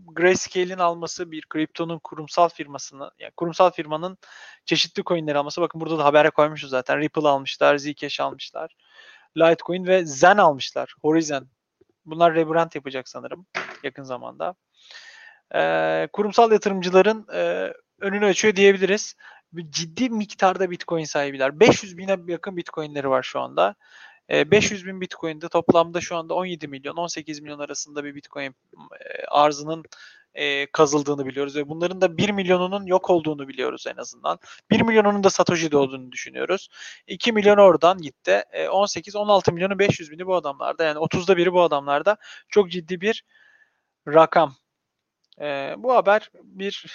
[0.05, 4.17] Grayscale'in alması bir kriptonun kurumsal firmasını, yani kurumsal firmanın
[4.65, 5.61] çeşitli coinleri alması.
[5.61, 6.99] Bakın burada da habere koymuşuz zaten.
[6.99, 8.75] Ripple almışlar, Zcash almışlar.
[9.37, 10.95] Litecoin ve Zen almışlar.
[11.01, 11.47] Horizon.
[12.05, 13.45] Bunlar rebrand yapacak sanırım
[13.83, 14.55] yakın zamanda.
[15.55, 19.15] E, kurumsal yatırımcıların e, önünü açıyor diyebiliriz.
[19.69, 21.59] Ciddi miktarda Bitcoin sahibiler.
[21.59, 23.75] 500 bine yakın Bitcoin'leri var şu anda.
[24.29, 28.55] 500 bin Bitcoin'de toplamda şu anda 17 milyon 18 milyon arasında bir Bitcoin
[29.27, 29.83] arzının
[30.71, 34.39] kazıldığını biliyoruz ve bunların da 1 milyonunun yok olduğunu biliyoruz en azından.
[34.71, 36.69] 1 milyonunun da Satoshi'de olduğunu düşünüyoruz.
[37.07, 38.43] 2 milyon oradan gitti.
[38.53, 42.17] 18-16 milyonu 500 bini bu adamlarda yani 30'da biri bu adamlarda
[42.49, 43.23] çok ciddi bir
[44.07, 44.55] rakam.
[45.77, 46.85] Bu haber bir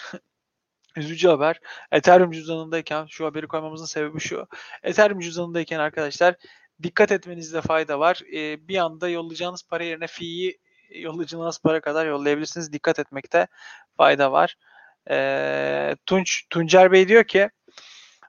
[0.97, 1.61] üzücü haber.
[1.93, 4.47] Ethereum cüzdanındayken şu haberi koymamızın sebebi şu.
[4.83, 6.35] Ethereum cüzdanındayken arkadaşlar
[6.83, 8.21] dikkat etmenizde fayda var.
[8.35, 10.59] E, bir anda yollayacağınız para yerine fi'yi
[10.91, 12.73] yollayacağınız para kadar yollayabilirsiniz.
[12.73, 13.47] Dikkat etmekte
[13.97, 14.57] fayda var.
[15.11, 17.51] E, Tunç Tuncer Bey diyor ki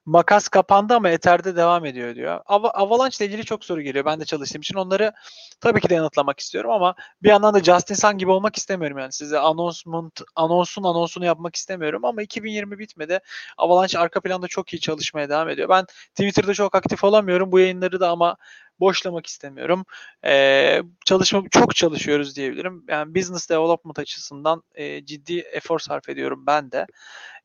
[0.05, 2.41] makas kapandı ama Ether'de devam ediyor diyor.
[2.45, 4.05] Av Avalanche ile ilgili çok soru geliyor.
[4.05, 5.13] Ben de çalıştığım için onları
[5.59, 9.11] tabii ki de yanıtlamak istiyorum ama bir yandan da Justin Sun gibi olmak istemiyorum yani.
[9.11, 13.19] Size announcement, anonsun anonsunu yapmak istemiyorum ama 2020 bitmedi.
[13.57, 15.69] Avalanche arka planda çok iyi çalışmaya devam ediyor.
[15.69, 17.51] Ben Twitter'da çok aktif olamıyorum.
[17.51, 18.37] Bu yayınları da ama
[18.81, 19.85] boşlamak istemiyorum.
[20.25, 22.85] Ee, çalışma çok çalışıyoruz diyebilirim.
[22.89, 26.85] Yani business development açısından e, ciddi efor sarf ediyorum ben de.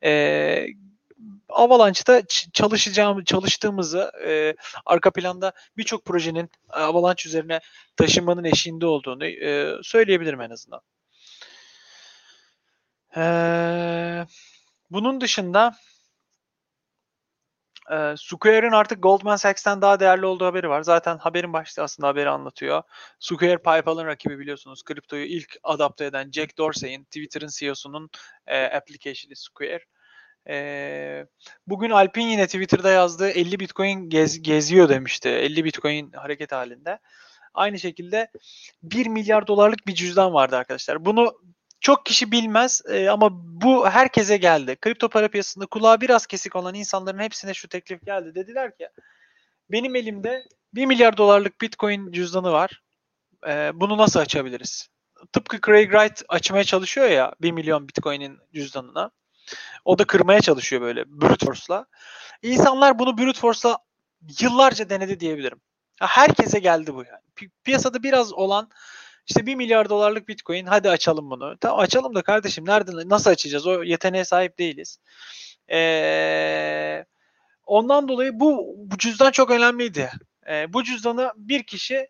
[0.05, 0.67] E,
[1.49, 2.23] Avalanche'da
[2.53, 4.55] çalışacağım, çalıştığımızı e,
[4.87, 7.61] arka planda birçok projenin Avalanche üzerine
[7.97, 10.81] taşınmanın eşiğinde olduğunu e, söyleyebilirim en azından.
[13.17, 13.23] E,
[14.91, 15.73] bunun dışında
[17.91, 20.83] Ee, Square'ın artık Goldman Sachs'ten daha değerli olduğu haberi var.
[20.83, 22.83] Zaten haberin başlığı aslında haberi anlatıyor.
[23.21, 24.83] Square PayPal'ın rakibi biliyorsunuz.
[24.83, 28.11] Kriptoyu ilk adapte eden Jack Dorsey'in Twitter'ın CEO'sunun
[28.47, 29.85] e, application'ı Square.
[30.49, 31.27] E,
[31.67, 35.29] bugün Alp'in yine Twitter'da yazdığı 50 Bitcoin gez, geziyor demişti.
[35.29, 36.99] 50 Bitcoin hareket halinde.
[37.55, 38.31] Aynı şekilde
[38.83, 41.05] 1 milyar dolarlık bir cüzdan vardı arkadaşlar.
[41.05, 41.35] Bunu
[41.87, 44.77] çok kişi bilmez e, ama bu herkese geldi.
[44.77, 48.35] Kripto para piyasasında kulağı biraz kesik olan insanların hepsine şu teklif geldi.
[48.35, 48.89] Dediler ki
[49.71, 50.45] benim elimde
[50.75, 52.83] 1 milyar dolarlık Bitcoin cüzdanı var.
[53.49, 54.89] E, bunu nasıl açabiliriz?
[55.33, 59.11] Tıpkı Craig Wright açmaya çalışıyor ya 1 milyon Bitcoin'in cüzdanına.
[59.85, 61.87] O da kırmaya çalışıyor böyle brute force'la.
[62.43, 63.79] İnsanlar bunu brute force'la
[64.41, 65.61] yıllarca denedi diyebilirim.
[66.01, 67.51] Herkese geldi bu yani.
[67.65, 68.71] Piyasada biraz olan
[69.27, 71.57] işte 1 milyar dolarlık Bitcoin hadi açalım bunu.
[71.61, 73.67] Tamam açalım da kardeşim nereden nasıl açacağız?
[73.67, 74.99] O yeteneğe sahip değiliz.
[75.73, 77.05] Ee,
[77.67, 80.11] ondan dolayı bu, bu cüzdan çok önemliydi.
[80.51, 82.09] Ee, bu cüzdanı bir kişi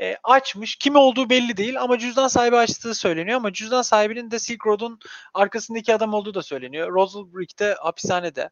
[0.00, 0.76] e, açmış.
[0.76, 4.98] Kim olduğu belli değil ama cüzdan sahibi açtığı söyleniyor ama cüzdan sahibinin de Silk Road'un
[5.34, 6.92] arkasındaki adam olduğu da söyleniyor.
[6.92, 8.50] Roselbrick'te hapishanede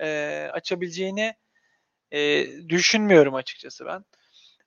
[0.00, 1.34] e, açabileceğini
[2.10, 4.04] e, düşünmüyorum açıkçası ben.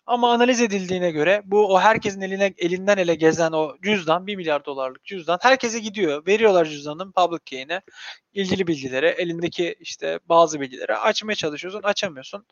[0.09, 4.65] Ama analiz edildiğine göre bu o herkesin eline elinden ele gezen o cüzdan 1 milyar
[4.65, 6.27] dolarlık cüzdan herkese gidiyor.
[6.27, 7.81] Veriyorlar cüzdanın public key'ine
[8.33, 12.45] ilgili bilgileri, elindeki işte bazı bilgileri açmaya çalışıyorsun, açamıyorsun.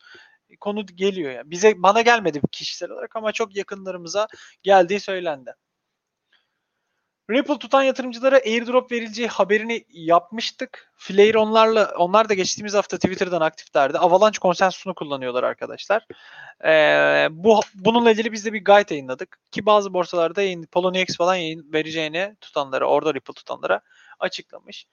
[0.60, 1.52] Konu geliyor yani.
[1.52, 4.28] Bize bana gelmedi kişisel olarak ama çok yakınlarımıza
[4.64, 5.54] geldiği söylendi.
[7.32, 10.94] Ripple tutan yatırımcılara airdrop verileceği haberini yapmıştık.
[10.98, 13.98] Flare onlarla onlar da geçtiğimiz hafta Twitter'dan aktiflerdi.
[13.98, 16.06] Avalanche konsensusunu kullanıyorlar arkadaşlar.
[16.66, 21.36] Ee, bu bununla ilgili biz de bir guide yayınladık ki bazı borsalarda yayın, Poloniex falan
[21.36, 23.82] yayın vereceğini tutanlara, orada Ripple tutanlara
[24.20, 24.86] açıklamış.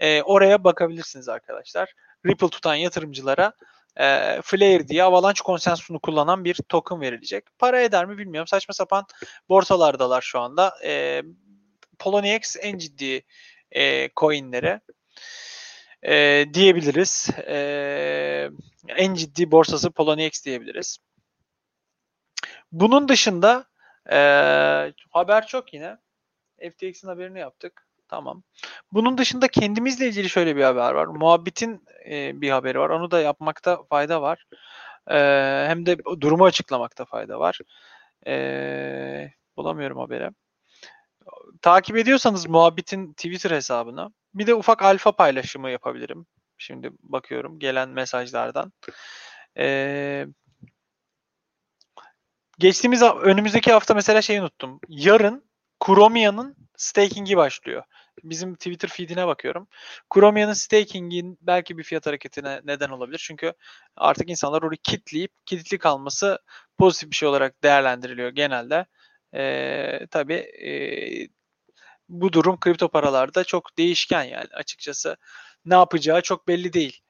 [0.00, 1.92] Ee, oraya bakabilirsiniz arkadaşlar.
[2.26, 3.52] Ripple tutan yatırımcılara
[3.96, 7.44] e, Flare diye Avalanche konsensusunu kullanan bir token verilecek.
[7.58, 8.46] Para eder mi bilmiyorum.
[8.46, 9.04] Saçma sapan
[9.48, 10.74] borsalardalar şu anda.
[10.84, 11.22] E,
[11.98, 13.22] Poloniex en ciddi
[13.70, 14.80] e, coinlere
[16.02, 17.30] e, diyebiliriz.
[17.46, 18.50] E,
[18.88, 20.98] en ciddi borsası Poloniex diyebiliriz.
[22.72, 23.64] Bunun dışında
[24.10, 24.18] e,
[25.10, 25.96] haber çok yine.
[26.60, 27.86] FTX'in haberini yaptık.
[28.08, 28.42] Tamam.
[28.92, 31.06] Bunun dışında kendimizle ilgili şöyle bir haber var.
[31.06, 32.90] Muhabbetin e, bir haberi var.
[32.90, 34.46] Onu da yapmakta fayda var.
[35.10, 35.16] E,
[35.68, 37.58] hem de durumu açıklamakta fayda var.
[38.26, 40.30] E, bulamıyorum haberi
[41.62, 46.26] takip ediyorsanız muhabbetin Twitter hesabına bir de ufak alfa paylaşımı yapabilirim.
[46.58, 48.72] Şimdi bakıyorum gelen mesajlardan.
[49.58, 50.26] Ee,
[52.58, 54.80] geçtiğimiz önümüzdeki hafta mesela şeyi unuttum.
[54.88, 55.44] Yarın
[55.86, 57.82] Chromia'nın staking'i başlıyor.
[58.24, 59.68] Bizim Twitter feed'ine bakıyorum.
[60.14, 63.18] Chromia'nın staking'in belki bir fiyat hareketine neden olabilir.
[63.26, 63.52] Çünkü
[63.96, 66.38] artık insanlar orayı kitleyip kilitli kalması
[66.78, 68.86] pozitif bir şey olarak değerlendiriliyor genelde.
[69.34, 70.70] Ee, tabii e,
[72.08, 75.16] bu durum kripto paralarda çok değişken yani açıkçası
[75.64, 77.00] ne yapacağı çok belli değil.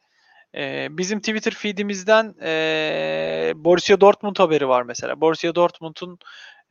[0.54, 5.20] Ee, bizim Twitter feedimizden e, Borussia Dortmund haberi var mesela.
[5.20, 6.18] Borussia Dortmund'un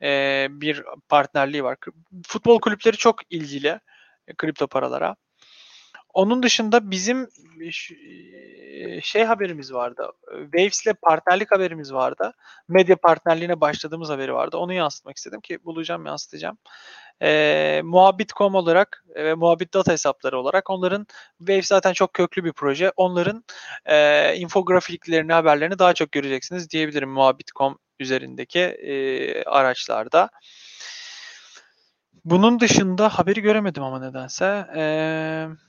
[0.02, 1.76] e, bir partnerliği var.
[2.26, 3.80] Futbol kulüpleri çok ilgili
[4.28, 5.16] e, kripto paralara.
[6.16, 7.28] Onun dışında bizim
[9.02, 10.12] şey haberimiz vardı.
[10.42, 12.32] Waves'le partnerlik haberimiz vardı.
[12.68, 14.56] Medya partnerliğine başladığımız haberi vardı.
[14.56, 16.58] Onu yansıtmak istedim ki bulacağım, yansıtacağım.
[17.22, 21.06] E, Muhabbit.com olarak ve Muhabbit Data hesapları olarak onların
[21.38, 22.92] Wave zaten çok köklü bir proje.
[22.96, 23.44] Onların
[23.86, 30.28] e, infografiklerini, haberlerini daha çok göreceksiniz diyebilirim Muhabbit.com üzerindeki e, araçlarda.
[32.24, 34.66] Bunun dışında haberi göremedim ama nedense.
[34.76, 35.65] Eee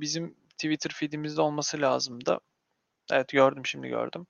[0.00, 2.40] bizim Twitter feedimizde olması lazımdı.
[3.12, 4.26] Evet gördüm şimdi gördüm.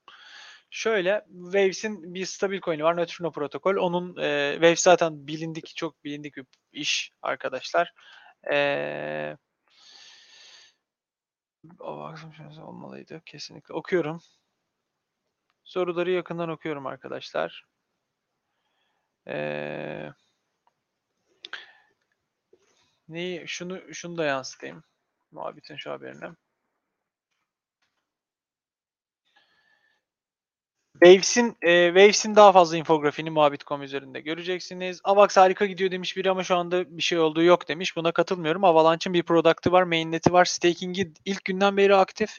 [0.70, 2.96] Şöyle Waves'in bir stabil coin'i var.
[2.96, 3.76] Neutrino protokol.
[3.76, 7.92] Onun e, Waves zaten bilindik çok bilindik bir iş arkadaşlar.
[8.52, 9.36] E,
[12.62, 13.74] olmalıydı kesinlikle.
[13.74, 14.20] Okuyorum.
[15.64, 17.64] Soruları yakından okuyorum arkadaşlar.
[19.28, 20.12] Ee,
[23.08, 24.84] neyi şunu şunu da yansıtayım.
[25.32, 26.26] Muhabbetin şu haberine.
[31.02, 35.00] Waves'in e, Waves'in daha fazla infografini muhabbet.com üzerinde göreceksiniz.
[35.04, 37.96] Avax harika gidiyor demiş biri ama şu anda bir şey olduğu yok demiş.
[37.96, 38.64] Buna katılmıyorum.
[38.64, 40.44] Avalanche'ın bir product'ı var, mainnet'i var.
[40.44, 42.38] Staking'i ilk günden beri aktif.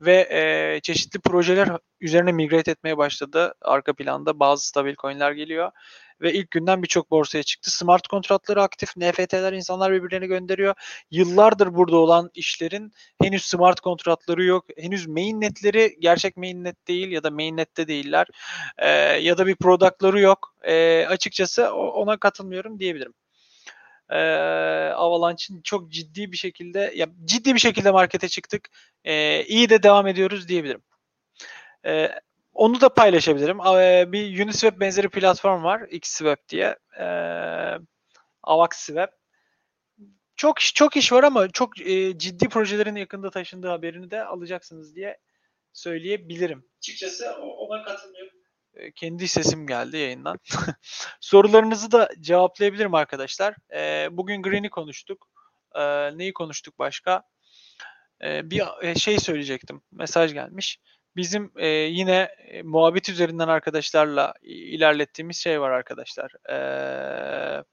[0.00, 1.68] ve e, çeşitli projeler
[2.00, 3.54] üzerine migrate etmeye başladı.
[3.62, 5.72] Arka planda bazı stabil coinler geliyor
[6.20, 7.70] ve ilk günden birçok borsaya çıktı.
[7.70, 10.74] Smart kontratları aktif, NFT'ler insanlar birbirlerine gönderiyor.
[11.10, 12.92] Yıllardır burada olan işlerin
[13.22, 14.64] henüz smart kontratları yok.
[14.76, 18.26] Henüz mainnetleri gerçek mainnet değil ya da mainnette değiller.
[18.78, 20.54] Ee, ya da bir productları yok.
[20.62, 23.14] Ee, açıkçası ona katılmıyorum diyebilirim.
[24.10, 24.16] Ee,
[24.94, 28.68] Avalanche'ın çok ciddi bir şekilde ya ciddi bir şekilde markete çıktık.
[29.04, 30.82] Ee, iyi de devam ediyoruz diyebilirim.
[31.86, 32.10] Ee,
[32.52, 33.58] onu da paylaşabilirim.
[34.12, 35.80] Bir Uniswap benzeri platform var.
[35.90, 36.76] XSwap diye.
[37.00, 37.78] Ee,
[38.42, 39.20] AvaxSwap.
[40.36, 45.18] Çok çok iş var ama çok e, ciddi projelerin yakında taşındığı haberini de alacaksınız diye
[45.72, 46.64] söyleyebilirim.
[46.78, 48.32] Açıkçası ona katılmıyorum.
[48.74, 50.38] E, kendi sesim geldi yayından.
[51.20, 53.54] Sorularınızı da cevaplayabilirim arkadaşlar.
[53.72, 55.28] E, bugün Green'i konuştuk.
[55.74, 55.82] E,
[56.18, 57.22] neyi konuştuk başka?
[58.22, 59.82] E, bir şey söyleyecektim.
[59.92, 60.78] Mesaj gelmiş.
[61.16, 66.32] Bizim e, yine e, muhabbet üzerinden arkadaşlarla ilerlettiğimiz şey var arkadaşlar.
[66.48, 67.64] Eee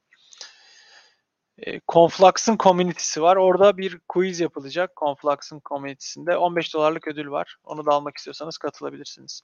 [1.65, 3.35] e, Conflux'ın community'si var.
[3.35, 6.37] Orada bir quiz yapılacak Conflux'ın community'sinde.
[6.37, 7.55] 15 dolarlık ödül var.
[7.63, 9.41] Onu da almak istiyorsanız katılabilirsiniz.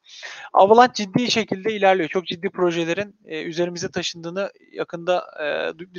[0.53, 2.09] Avalanche ciddi şekilde ilerliyor.
[2.09, 5.45] Çok ciddi projelerin e, üzerimize taşındığını yakında e,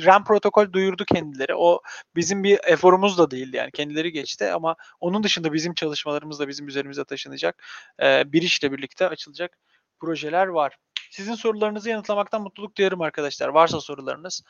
[0.05, 1.55] RAM protokol duyurdu kendileri.
[1.55, 1.81] O
[2.15, 3.71] bizim bir eforumuz da değildi yani.
[3.71, 7.63] Kendileri geçti ama onun dışında bizim çalışmalarımız da bizim üzerimize taşınacak.
[8.01, 9.57] E, bir işle birlikte açılacak
[9.99, 10.77] projeler var.
[11.11, 13.47] Sizin sorularınızı yanıtlamaktan mutluluk duyarım arkadaşlar.
[13.47, 14.43] Varsa sorularınız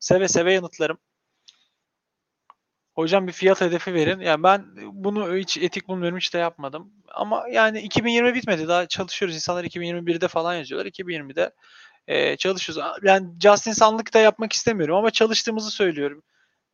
[0.00, 0.98] seve seve yanıtlarım.
[2.94, 4.20] Hocam bir fiyat hedefi verin.
[4.20, 6.92] Yani ben bunu hiç etik bulmuyorum hiç de yapmadım.
[7.08, 8.68] Ama yani 2020 bitmedi.
[8.68, 9.34] Daha çalışıyoruz.
[9.36, 10.86] İnsanlar 2021'de falan yazıyorlar.
[10.86, 11.50] 2020'de
[12.06, 12.84] e, çalışıyoruz.
[13.02, 16.22] Yani just insanlık da yapmak istemiyorum ama çalıştığımızı söylüyorum.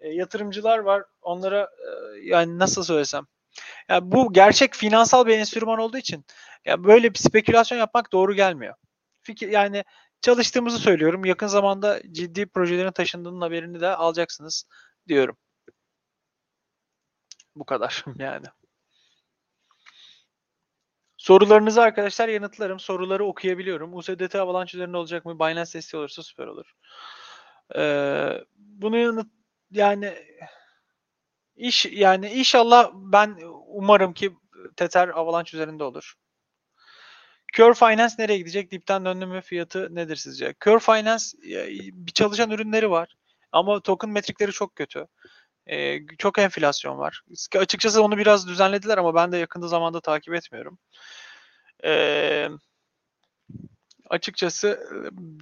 [0.00, 1.04] E, yatırımcılar var.
[1.22, 1.88] Onlara e,
[2.22, 3.26] yani nasıl söylesem.
[3.88, 6.24] Yani bu gerçek finansal bir enstrüman olduğu için
[6.64, 8.74] ya böyle bir spekülasyon yapmak doğru gelmiyor.
[9.22, 9.84] Fikir yani
[10.20, 11.24] çalıştığımızı söylüyorum.
[11.24, 14.64] Yakın zamanda ciddi projelerin taşındığının haberini de alacaksınız
[15.08, 15.36] diyorum.
[17.58, 18.46] Bu kadar yani.
[21.16, 22.80] Sorularınızı arkadaşlar yanıtlarım.
[22.80, 23.94] Soruları okuyabiliyorum.
[23.94, 25.38] USDT Avalanche üzerinde olacak mı?
[25.38, 26.72] Binance desteği olursa süper olur.
[27.76, 29.30] Ee, bunu yanıt
[29.70, 30.14] yani
[31.56, 34.36] iş yani inşallah ben umarım ki
[34.76, 36.14] Tether Avalanche üzerinde olur.
[37.52, 38.70] Curve Finance nereye gidecek?
[38.70, 39.40] Dipten döndü mü?
[39.40, 40.54] Fiyatı nedir sizce?
[40.64, 41.24] Curve Finance
[41.92, 43.16] bir çalışan ürünleri var.
[43.52, 45.06] Ama token metrikleri çok kötü.
[45.70, 47.22] Ee, çok enflasyon var.
[47.56, 50.78] Açıkçası onu biraz düzenlediler ama ben de yakında zamanda takip etmiyorum.
[51.84, 52.48] Ee,
[54.10, 54.88] açıkçası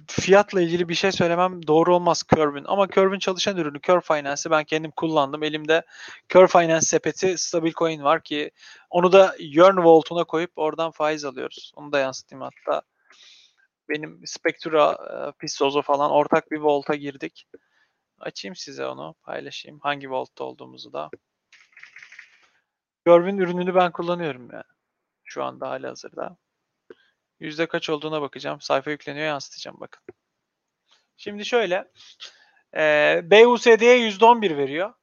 [0.07, 2.65] fiyatla ilgili bir şey söylemem doğru olmaz Curve'ün.
[2.67, 5.43] Ama Curve'ün çalışan ürünü Curve Finance'ı ben kendim kullandım.
[5.43, 5.83] Elimde
[6.29, 8.51] Curve Finance sepeti stabil coin var ki
[8.89, 11.71] onu da Yearn Vault'una koyup oradan faiz alıyoruz.
[11.75, 12.81] Onu da yansıtayım hatta.
[13.89, 14.97] Benim Spectra,
[15.39, 17.47] Pistozo falan ortak bir Vault'a girdik.
[18.19, 19.79] Açayım size onu, paylaşayım.
[19.79, 21.09] Hangi Vault'ta olduğumuzu da.
[23.07, 24.63] Curve'ün ürününü ben kullanıyorum yani.
[25.23, 26.37] Şu anda hali hazırda.
[27.39, 28.61] Yüzde kaç olduğuna bakacağım.
[28.61, 30.03] Sayfa yükleniyor yansıtacağım bakın.
[31.17, 31.91] Şimdi şöyle.
[32.75, 34.93] E, BUSD'ye %11 veriyor.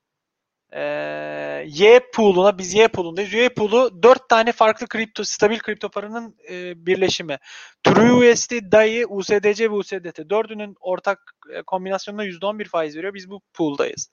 [1.65, 3.33] Y pool'una biz Y pool'undayız.
[3.33, 7.39] Y pool'u 4 tane farklı kripto, stabil kripto paranın e, birleşimi.
[7.85, 10.31] TrueUSD, DAI, USDC ve USDT.
[10.31, 11.19] Dördünün ortak
[11.51, 13.15] e, kombinasyonuna %11 faiz veriyor.
[13.15, 14.11] Biz bu pool'dayız.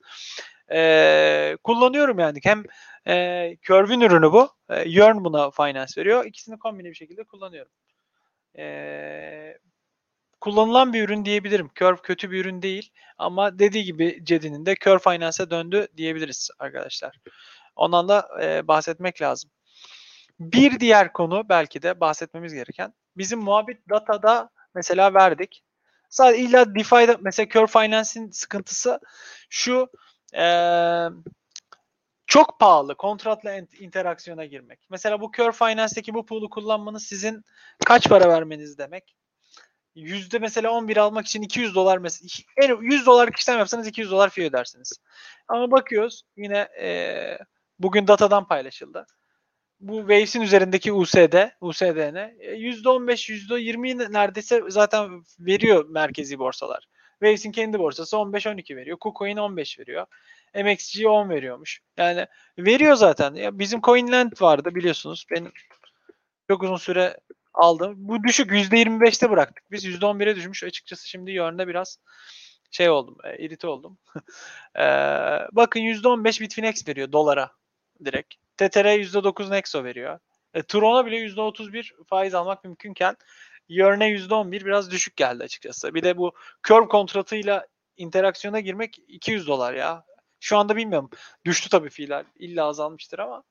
[0.72, 2.39] E, kullanıyorum yani.
[2.43, 2.64] Hem
[3.07, 4.49] e, Curve'ün ürünü bu.
[4.70, 6.26] E, Yearn buna finance veriyor.
[6.26, 7.72] İkisini kombine bir şekilde kullanıyorum
[8.57, 9.57] e,
[10.41, 11.69] kullanılan bir ürün diyebilirim.
[11.75, 17.19] Curve kötü bir ürün değil ama dediği gibi Cedi'nin de Curve Finance'e döndü diyebiliriz arkadaşlar.
[17.75, 19.51] Ondan da e, bahsetmek lazım.
[20.39, 25.63] Bir diğer konu belki de bahsetmemiz gereken bizim muhabbet datada mesela verdik.
[26.09, 28.99] Sadece illa DeFi'de mesela Curve Finance'in sıkıntısı
[29.49, 29.89] şu
[30.33, 31.09] eee
[32.27, 34.79] çok pahalı kontratla interaksiyona girmek.
[34.89, 37.43] Mesela bu Curve Finance'deki bu pool'u kullanmanız sizin
[37.85, 39.15] kaç para vermeniz demek.
[39.95, 42.29] Yüzde mesela 11 almak için 200 dolar mesela
[42.81, 44.97] 100 dolar işlem yapsanız 200 dolar fee ödersiniz.
[45.47, 47.37] Ama bakıyoruz yine e,
[47.79, 49.05] bugün datadan paylaşıldı.
[49.79, 56.87] Bu Waves'in üzerindeki USD, USDN %15, %20 neredeyse zaten veriyor merkezi borsalar.
[57.19, 58.97] Waves'in kendi borsası 15-12 veriyor.
[58.99, 60.05] KuCoin 15 veriyor.
[60.55, 61.81] MXG 10 veriyormuş.
[61.97, 62.27] Yani
[62.57, 63.33] veriyor zaten.
[63.33, 65.25] Ya bizim CoinLand vardı biliyorsunuz.
[65.31, 65.51] Benim
[66.49, 67.17] çok uzun süre
[67.54, 67.93] aldım.
[67.97, 69.72] Bu düşük %25'te bıraktık.
[69.72, 70.64] Biz %11'e düşmüş.
[70.64, 71.99] Açıkçası şimdi yönde biraz
[72.72, 73.18] şey oldum.
[73.24, 73.97] E, irite oldum.
[74.80, 74.84] e,
[75.52, 77.52] bakın %15 Bitfinex veriyor dolara
[78.06, 78.34] direkt.
[78.58, 80.20] TTR %9 Nexo veriyor.
[80.54, 83.16] E, Tron'a bile %31 faiz almak mümkünken
[83.70, 85.93] Yearn'e %11 biraz düşük geldi açıkçası.
[85.93, 86.34] Bir de bu
[86.64, 90.06] curve kontratıyla interaksiyona girmek 200 dolar ya.
[90.39, 91.10] Şu anda bilmiyorum.
[91.45, 92.26] Düştü tabii fiiller.
[92.39, 93.43] İlla azalmıştır ama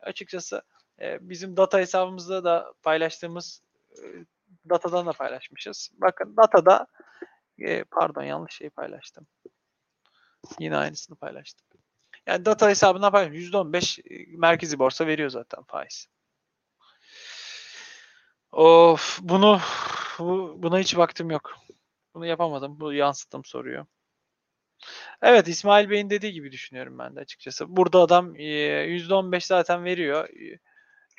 [0.00, 0.62] açıkçası
[1.00, 3.62] bizim data hesabımızda da paylaştığımız
[4.68, 5.90] datadan da paylaşmışız.
[5.92, 6.86] Bakın datada
[7.58, 9.26] e, pardon yanlış şey paylaştım.
[10.58, 11.66] Yine aynısını paylaştım.
[12.26, 13.40] Yani data hesabından paylaşmış.
[13.40, 16.06] %15 e, merkezi borsa veriyor zaten faiz.
[18.52, 19.60] Of bunu
[20.18, 21.54] bu, buna hiç vaktim yok.
[22.14, 22.80] Bunu yapamadım.
[22.80, 23.86] Bu yansıttım soruyu.
[25.22, 27.76] Evet İsmail Bey'in dediği gibi düşünüyorum ben de açıkçası.
[27.76, 30.28] Burada adam %15 zaten veriyor.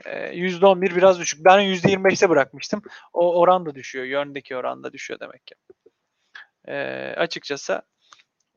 [0.06, 1.46] %11 biraz düşük.
[1.46, 2.82] Ben %25'te bırakmıştım.
[3.14, 4.06] O oran da düşüyor.
[4.06, 5.56] Yöndeki oran da düşüyor demek ki.
[6.68, 6.76] E,
[7.18, 7.82] açıkçası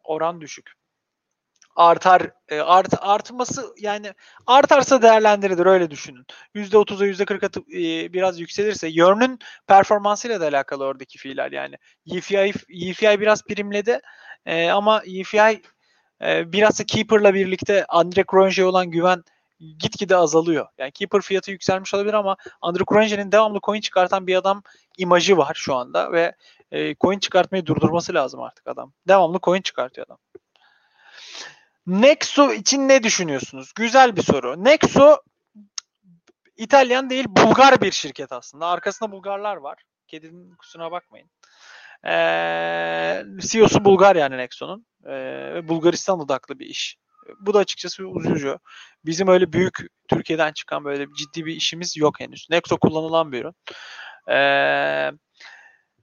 [0.04, 0.72] oran düşük.
[1.76, 4.14] Artar, e, art, artması yani
[4.46, 6.26] artarsa değerlendirilir öyle düşünün.
[6.54, 11.76] %30'a %40'a e, biraz yükselirse Yearn'ün performansıyla da alakalı oradaki fiiller yani.
[12.12, 14.00] EFI, EFI biraz primledi
[14.46, 15.62] e, ama EFI
[16.22, 19.24] e, biraz da Keeper'la birlikte Andre Cronje olan güven
[19.60, 20.66] gitgide azalıyor.
[20.78, 24.62] Yani Keeper fiyatı yükselmiş olabilir ama Andre Cronje'nin devamlı coin çıkartan bir adam
[24.98, 26.34] imajı var şu anda ve
[26.72, 28.92] e, coin çıkartmayı durdurması lazım artık adam.
[29.08, 30.18] Devamlı coin çıkartıyor adam.
[31.86, 33.72] Nexo için ne düşünüyorsunuz?
[33.74, 34.64] Güzel bir soru.
[34.64, 35.16] Nexo
[36.56, 38.66] İtalyan değil Bulgar bir şirket aslında.
[38.66, 39.82] Arkasında Bulgarlar var.
[40.08, 41.30] Kedinin kusuna bakmayın.
[42.04, 44.86] Ee, CEO'su Bulgar yani Nexo'nun.
[45.06, 46.98] Ee, Bulgaristan odaklı bir iş.
[47.40, 48.58] Bu da açıkçası üzücü.
[49.04, 49.78] Bizim öyle büyük
[50.08, 52.46] Türkiye'den çıkan böyle ciddi bir işimiz yok henüz.
[52.50, 53.54] Nexo kullanılan bir ürün.
[54.28, 55.10] Ee,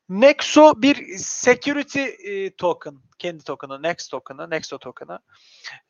[0.09, 2.95] Nexo bir security e, token.
[3.19, 5.19] Kendi token'ı, Next token'ı, Nexo token'ı.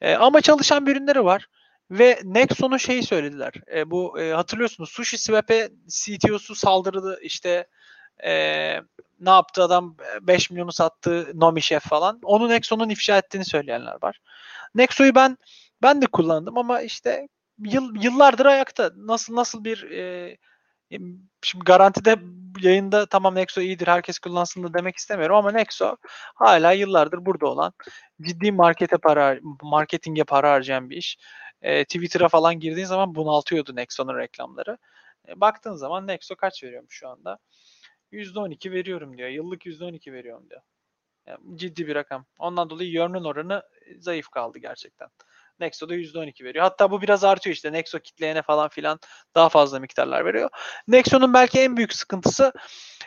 [0.02, 1.48] E, ama çalışan bir ürünleri var.
[1.92, 3.54] Ve Nexo'nun şeyi söylediler.
[3.76, 7.20] E, bu e, hatırlıyorsunuz Sushi Swap'e CTO'su saldırdı.
[7.22, 7.68] İşte
[8.26, 8.32] e,
[9.20, 12.20] ne yaptı adam 5 milyonu sattı Nomi Chef falan.
[12.24, 14.20] Onu Nexo'nun ifşa ettiğini söyleyenler var.
[14.76, 15.38] Nexo'yu ben
[15.82, 17.28] ben de kullandım ama işte
[17.60, 18.92] yıl, yıllardır ayakta.
[18.96, 20.38] Nasıl nasıl bir e,
[21.42, 22.20] Şimdi garantide
[22.62, 25.98] yayında tamam Nexo iyidir herkes kullansın da demek istemiyorum ama Nexo
[26.36, 27.74] hala yıllardır burada olan
[28.22, 31.18] ciddi markete para marketinge para harcayan bir iş.
[31.62, 34.78] E, Twitter'a falan girdiğin zaman bunaltıyordu Nexo'nun reklamları.
[35.28, 37.38] E, baktığın zaman Nexo kaç veriyormuş şu anda?
[38.12, 39.30] %12 veriyorum diyor.
[39.30, 40.62] Yıllık %12 veriyorum diyor.
[41.28, 42.26] Yani ciddi bir rakam.
[42.40, 43.64] Ondan dolayı Yearn'ın oranı
[44.00, 45.08] zayıf kaldı gerçekten.
[45.60, 46.64] Nexo'da %12 veriyor.
[46.64, 47.72] Hatta bu biraz artıyor işte.
[47.72, 49.00] Nexo kitleyene falan filan
[49.36, 50.50] daha fazla miktarlar veriyor.
[50.88, 52.54] Nexo'nun belki en büyük sıkıntısı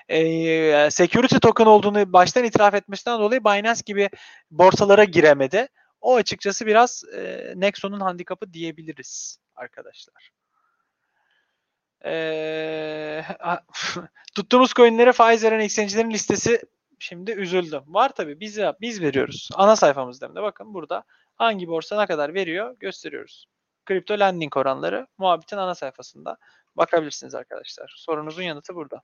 [0.09, 4.11] e, security token olduğunu baştan itiraf etmesinden dolayı Binance gibi
[4.51, 5.69] borsalara giremedi.
[6.01, 10.31] O açıkçası biraz e, Nexo'nun handikapı diyebiliriz arkadaşlar.
[14.35, 16.61] Tuttuğumuz coinlere faiz veren exchange'lerin listesi
[16.99, 17.83] şimdi üzüldü.
[17.87, 19.49] Var tabi biz biz veriyoruz.
[19.55, 21.05] Ana sayfamızda de bakın burada
[21.37, 23.47] hangi borsa ne kadar veriyor gösteriyoruz.
[23.87, 26.37] Kripto lending oranları muhabbetin ana sayfasında
[26.77, 27.95] bakabilirsiniz arkadaşlar.
[27.97, 29.03] Sorunuzun yanıtı burada.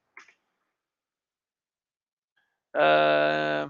[2.79, 3.67] Ee,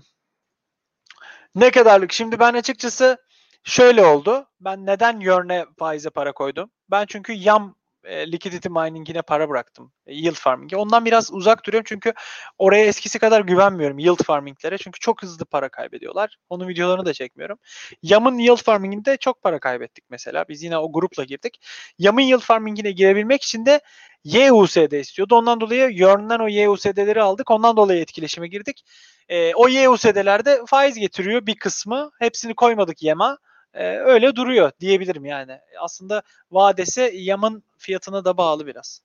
[1.55, 2.13] ne kadarlık?
[2.13, 3.19] Şimdi ben açıkçası
[3.65, 4.49] şöyle oldu.
[4.61, 6.71] Ben neden Yearn'e faize para koydum?
[6.91, 7.75] Ben çünkü YAM
[8.07, 9.93] e, liquidity mining'ine para bıraktım.
[10.07, 10.77] E, yield farming'e.
[10.77, 12.13] Ondan biraz uzak duruyorum çünkü
[12.59, 14.79] oraya eskisi kadar güvenmiyorum yield farming'lere.
[14.79, 16.37] Çünkü çok hızlı para kaybediyorlar.
[16.49, 17.59] Onun videolarını da çekmiyorum.
[18.03, 20.45] Yam'ın yield farming'inde çok para kaybettik mesela.
[20.49, 21.61] Biz yine o grupla girdik.
[21.99, 23.81] Yam'ın yield farming'ine girebilmek için de
[24.25, 25.35] YUSD istiyordu.
[25.35, 27.51] Ondan dolayı Yearn'den o YUSD'leri aldık.
[27.51, 28.85] Ondan dolayı etkileşime girdik.
[29.29, 32.11] E, o YUSD'lerde faiz getiriyor bir kısmı.
[32.19, 33.39] Hepsini koymadık YAM'a
[33.85, 35.59] öyle duruyor diyebilirim yani.
[35.81, 39.03] Aslında vadesi yamın fiyatına da bağlı biraz.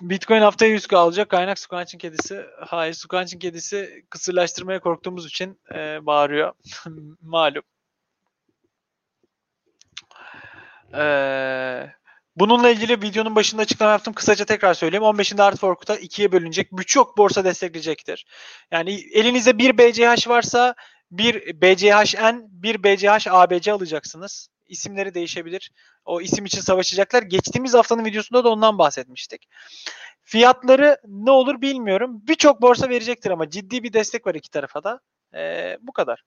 [0.00, 1.28] Bitcoin haftaya 100 alacak.
[1.28, 2.46] Kaynak Squanch'ın kedisi.
[2.60, 6.52] Hayır Squanch'ın kedisi kısırlaştırmaya korktuğumuz için e, bağırıyor.
[7.20, 7.62] Malum.
[10.94, 11.90] Ee,
[12.36, 14.14] bununla ilgili videonun başında açıklama yaptım.
[14.14, 15.04] Kısaca tekrar söyleyeyim.
[15.04, 16.72] 15'inde Art Fork'ta ikiye bölünecek.
[16.72, 18.26] Birçok borsa destekleyecektir.
[18.70, 20.74] Yani elinizde bir BCH varsa
[21.10, 24.48] bir BCHN, bir BCH alacaksınız.
[24.68, 25.70] İsimleri değişebilir.
[26.04, 27.22] O isim için savaşacaklar.
[27.22, 29.48] Geçtiğimiz haftanın videosunda da ondan bahsetmiştik.
[30.22, 32.22] Fiyatları ne olur bilmiyorum.
[32.28, 35.00] Birçok borsa verecektir ama ciddi bir destek var iki tarafa da.
[35.34, 36.22] Ee, bu kadar.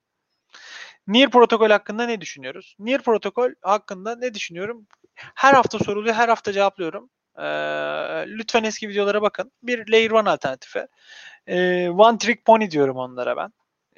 [1.08, 2.76] Near protokol hakkında ne düşünüyoruz?
[2.80, 4.88] Near protokol hakkında ne düşünüyorum?
[5.16, 7.10] Her hafta soruluyor, her hafta cevaplıyorum.
[7.38, 7.44] Ee,
[8.28, 9.52] lütfen eski videolara bakın.
[9.64, 10.88] Bir Layer 1 alternatifi.
[11.48, 13.52] Ee, one Trick Pony diyorum onlara ben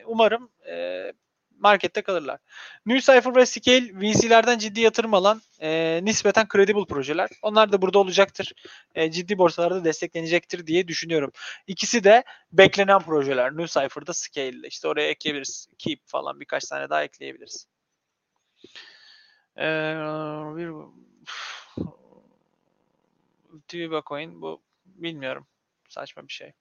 [0.07, 1.13] umarım e,
[1.59, 2.39] markette kalırlar.
[2.85, 7.29] New Cipher ve Scale VC'lerden ciddi yatırım alan e, nispeten credible projeler.
[7.41, 8.53] Onlar da burada olacaktır.
[8.95, 11.31] E, ciddi borsalarda desteklenecektir diye düşünüyorum.
[11.67, 13.57] İkisi de beklenen projeler.
[13.57, 14.67] New Cipher'da Scale'de.
[14.67, 15.67] İşte oraya ekleyebiliriz.
[15.77, 17.67] Keep falan birkaç tane daha ekleyebiliriz.
[19.57, 19.95] Ee,
[20.55, 20.71] bir
[23.67, 25.47] TV Coin bu bilmiyorum.
[25.89, 26.53] Saçma bir şey.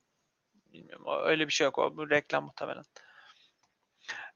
[0.73, 1.05] Bilmiyorum.
[1.25, 1.79] Öyle bir şey yok.
[1.79, 2.85] O bu reklam muhtemelen.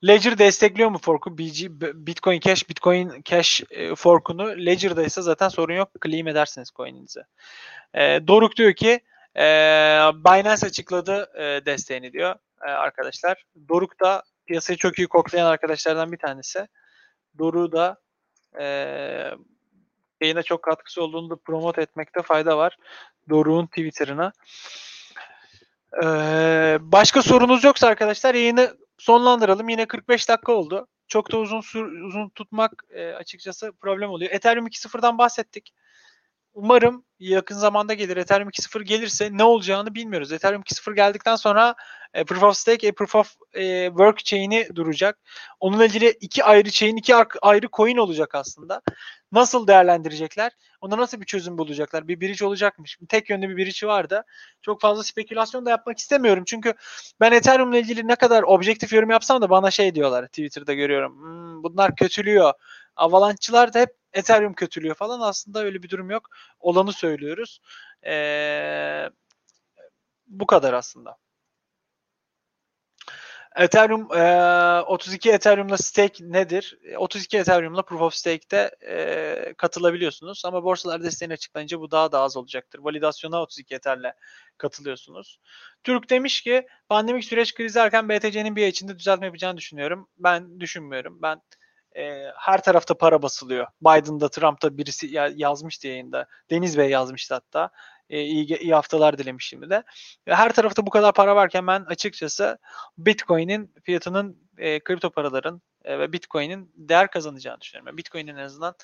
[0.07, 1.39] Ledger destekliyor mu fork'u?
[1.39, 5.89] Bitcoin Cash, Bitcoin Cash e, fork'unu Ledger'da ise zaten sorun yok.
[6.05, 7.21] Claim edersiniz coin'inizi.
[7.95, 9.01] E, Doruk diyor ki
[9.37, 9.43] e,
[10.14, 12.35] Binance açıkladı e, desteğini diyor
[12.66, 13.45] e, arkadaşlar.
[13.69, 16.69] Doruk da piyasayı çok iyi koklayan arkadaşlardan bir tanesi.
[17.39, 17.97] Doruk da
[18.61, 18.64] e,
[20.21, 22.77] yayına çok katkısı olduğunu da promote etmekte fayda var.
[23.29, 24.33] Doruk'un Twitter'ına.
[26.03, 29.68] Ee, başka sorunuz yoksa arkadaşlar yayını sonlandıralım.
[29.68, 30.88] Yine 45 dakika oldu.
[31.09, 31.59] Çok da uzun
[32.07, 34.30] uzun tutmak e, açıkçası problem oluyor.
[34.30, 35.74] Ethereum 2.0'dan bahsettik.
[36.55, 38.16] Umarım yakın zamanda gelir.
[38.16, 40.32] Ethereum 2.0 gelirse ne olacağını bilmiyoruz.
[40.32, 41.74] Ethereum 2.0 geldikten sonra
[42.14, 45.18] e, Proof of Stake, e, Proof of e, Work chain'i duracak.
[45.61, 48.82] Onunla ilgili iki ayrı chain, iki ayrı coin olacak aslında.
[49.32, 50.53] Nasıl değerlendirecekler?
[50.80, 52.09] Ona nasıl bir çözüm bulacaklar?
[52.09, 52.99] Bir bridge olacakmış.
[53.09, 54.24] Tek yönlü bir bridge vardı.
[54.62, 56.44] Çok fazla spekülasyon da yapmak istemiyorum.
[56.46, 56.74] Çünkü
[57.20, 60.26] ben Ethereum'la ilgili ne kadar objektif yorum yapsam da bana şey diyorlar.
[60.26, 61.18] Twitter'da görüyorum.
[61.18, 62.53] Hmm, bunlar kötülüyor.
[62.99, 65.20] Avalanche'çılar da hep Ethereum kötülüyor falan.
[65.20, 66.28] Aslında öyle bir durum yok.
[66.61, 67.61] Olanı söylüyoruz.
[68.07, 69.11] Ee,
[70.26, 71.16] bu kadar aslında.
[73.57, 76.78] Ethereum e, 32 Ethereum'la stake nedir?
[76.96, 82.36] 32 Ethereum'la Proof of Stake'te e, katılabiliyorsunuz ama borsalar desteğini açıklayınca bu daha da az
[82.36, 82.78] olacaktır.
[82.78, 84.12] Validasyona 32 Ether'le
[84.59, 85.40] katılıyorsunuz.
[85.84, 90.09] Türk demiş ki pandemik süreç krizi erken BTC'nin bir içinde düzeltme yapacağını düşünüyorum.
[90.18, 91.22] Ben düşünmüyorum.
[91.22, 91.42] Ben
[91.97, 93.66] e, her tarafta para basılıyor.
[93.80, 96.26] Biden'da, Trump'ta birisi yazmıştı yayında.
[96.51, 97.70] Deniz Bey yazmıştı hatta.
[98.11, 99.82] E, iyi, iyi haftalar dilemiş şimdi de.
[100.26, 102.59] Her tarafta bu kadar para varken ben açıkçası
[102.99, 107.97] Bitcoin'in fiyatının, e, kripto paraların e, ve Bitcoin'in değer kazanacağını düşünüyorum.
[107.97, 108.74] Bitcoin'in en azından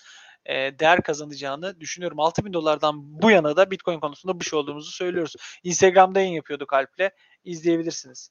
[0.46, 2.20] e, değer kazanacağını düşünüyorum.
[2.20, 5.36] 6000 dolardan bu yana da Bitcoin konusunda bu şey olduğumuzu söylüyoruz.
[5.62, 7.11] Instagram'da yayın yapıyorduk Alp'le.
[7.44, 8.30] İzleyebilirsiniz.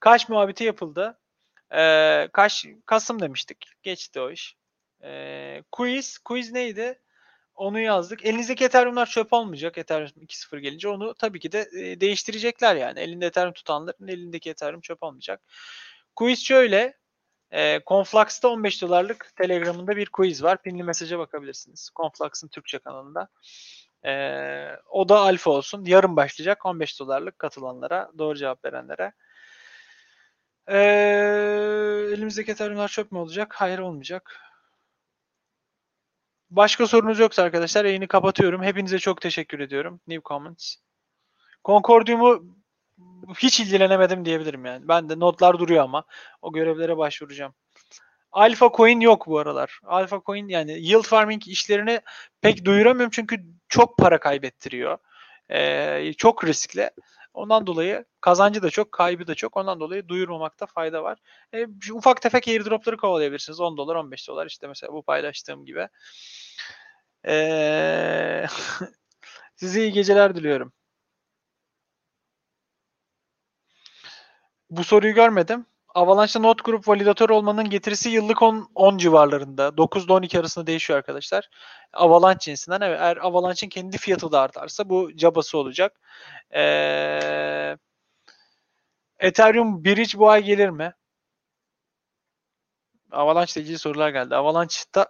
[0.00, 1.18] Kaç muhabbeti yapıldı?
[1.74, 3.66] Ee, kaç Kasım demiştik.
[3.82, 4.56] Geçti o iş.
[5.04, 6.18] Ee, quiz.
[6.18, 6.98] Quiz neydi?
[7.54, 8.24] Onu yazdık.
[8.24, 9.78] Elinizdeki Ethereum'lar çöp olmayacak.
[9.78, 11.70] Ethereum 2.0 gelince onu tabii ki de
[12.00, 13.00] değiştirecekler yani.
[13.00, 15.40] Elinde Ethereum tutanların elindeki Ethereum çöp olmayacak.
[16.16, 16.94] Quiz şöyle.
[17.52, 20.62] E, Conflux'ta 15 dolarlık Telegram'ında bir quiz var.
[20.62, 21.90] Pinli mesaja bakabilirsiniz.
[21.96, 23.28] Conflux'ın Türkçe kanalında.
[24.04, 24.12] E,
[24.90, 25.84] o da alfa olsun.
[25.84, 29.12] Yarın başlayacak 15 dolarlık katılanlara, doğru cevap verenlere.
[30.68, 30.76] Ee,
[32.12, 33.54] elimizdeki Ethereum'lar çöp mü olacak?
[33.58, 34.40] Hayır olmayacak.
[36.50, 38.62] Başka sorunuz yoksa arkadaşlar yayını kapatıyorum.
[38.62, 40.00] Hepinize çok teşekkür ediyorum.
[40.06, 40.74] New comments.
[41.64, 42.44] Concordium'u
[43.38, 44.88] hiç ilgilenemedim diyebilirim yani.
[44.88, 46.04] Ben de notlar duruyor ama
[46.42, 47.54] o görevlere başvuracağım.
[48.32, 49.80] Alpha Coin yok bu aralar.
[49.84, 52.00] Alpha Coin yani yield farming işlerini
[52.40, 54.98] pek duyuramıyorum çünkü çok para kaybettiriyor.
[55.50, 56.90] Ee, çok riskli.
[57.34, 59.56] Ondan dolayı kazancı da çok, kaybı da çok.
[59.56, 61.18] Ondan dolayı duyurmamakta fayda var.
[61.54, 63.60] E, ufak tefek airdropları kovalayabilirsiniz.
[63.60, 65.88] 10 dolar, 15 dolar işte mesela bu paylaştığım gibi.
[67.26, 68.46] E,
[69.56, 70.72] size iyi geceler diliyorum.
[74.70, 75.66] Bu soruyu görmedim.
[75.94, 79.76] Avalanche'da not grup validatör olmanın getirisi yıllık 10, 10 civarlarında.
[79.76, 81.48] 9 ile 12 arasında değişiyor arkadaşlar.
[81.92, 82.80] Avalanche cinsinden.
[82.80, 86.00] Evet, eğer Avalanche'in kendi fiyatı da artarsa bu cabası olacak.
[86.54, 87.76] Ee,
[89.18, 90.94] Ethereum Bridge bu ay gelir mi?
[93.10, 94.36] Avalanche ile ilgili sorular geldi.
[94.36, 95.06] Avalanche'da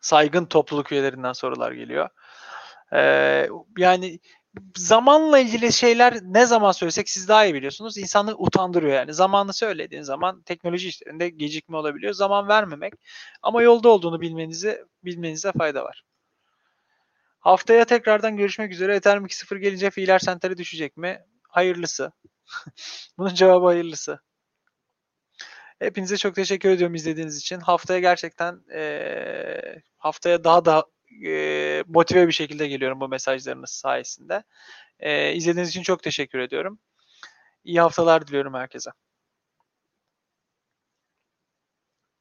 [0.00, 2.08] saygın topluluk üyelerinden sorular geliyor.
[2.92, 4.20] Ee, yani
[4.76, 7.98] zamanla ilgili şeyler ne zaman söylesek siz daha iyi biliyorsunuz.
[7.98, 9.14] İnsanı utandırıyor yani.
[9.14, 12.12] Zamanı söylediğin zaman teknoloji işlerinde gecikme olabiliyor.
[12.12, 12.94] Zaman vermemek
[13.42, 16.04] ama yolda olduğunu bilmenizi bilmenize fayda var.
[17.40, 18.96] Haftaya tekrardan görüşmek üzere.
[18.96, 21.24] Ethereum 2.0 gelince fiiller sentere düşecek mi?
[21.48, 22.12] Hayırlısı.
[23.18, 24.20] Bunun cevabı hayırlısı.
[25.78, 27.60] Hepinize çok teşekkür ediyorum izlediğiniz için.
[27.60, 30.84] Haftaya gerçekten e, haftaya daha da
[31.86, 34.42] motive bir şekilde geliyorum bu mesajlarınız sayesinde.
[35.00, 36.78] E, izlediğiniz için çok teşekkür ediyorum.
[37.64, 38.90] İyi haftalar diliyorum herkese.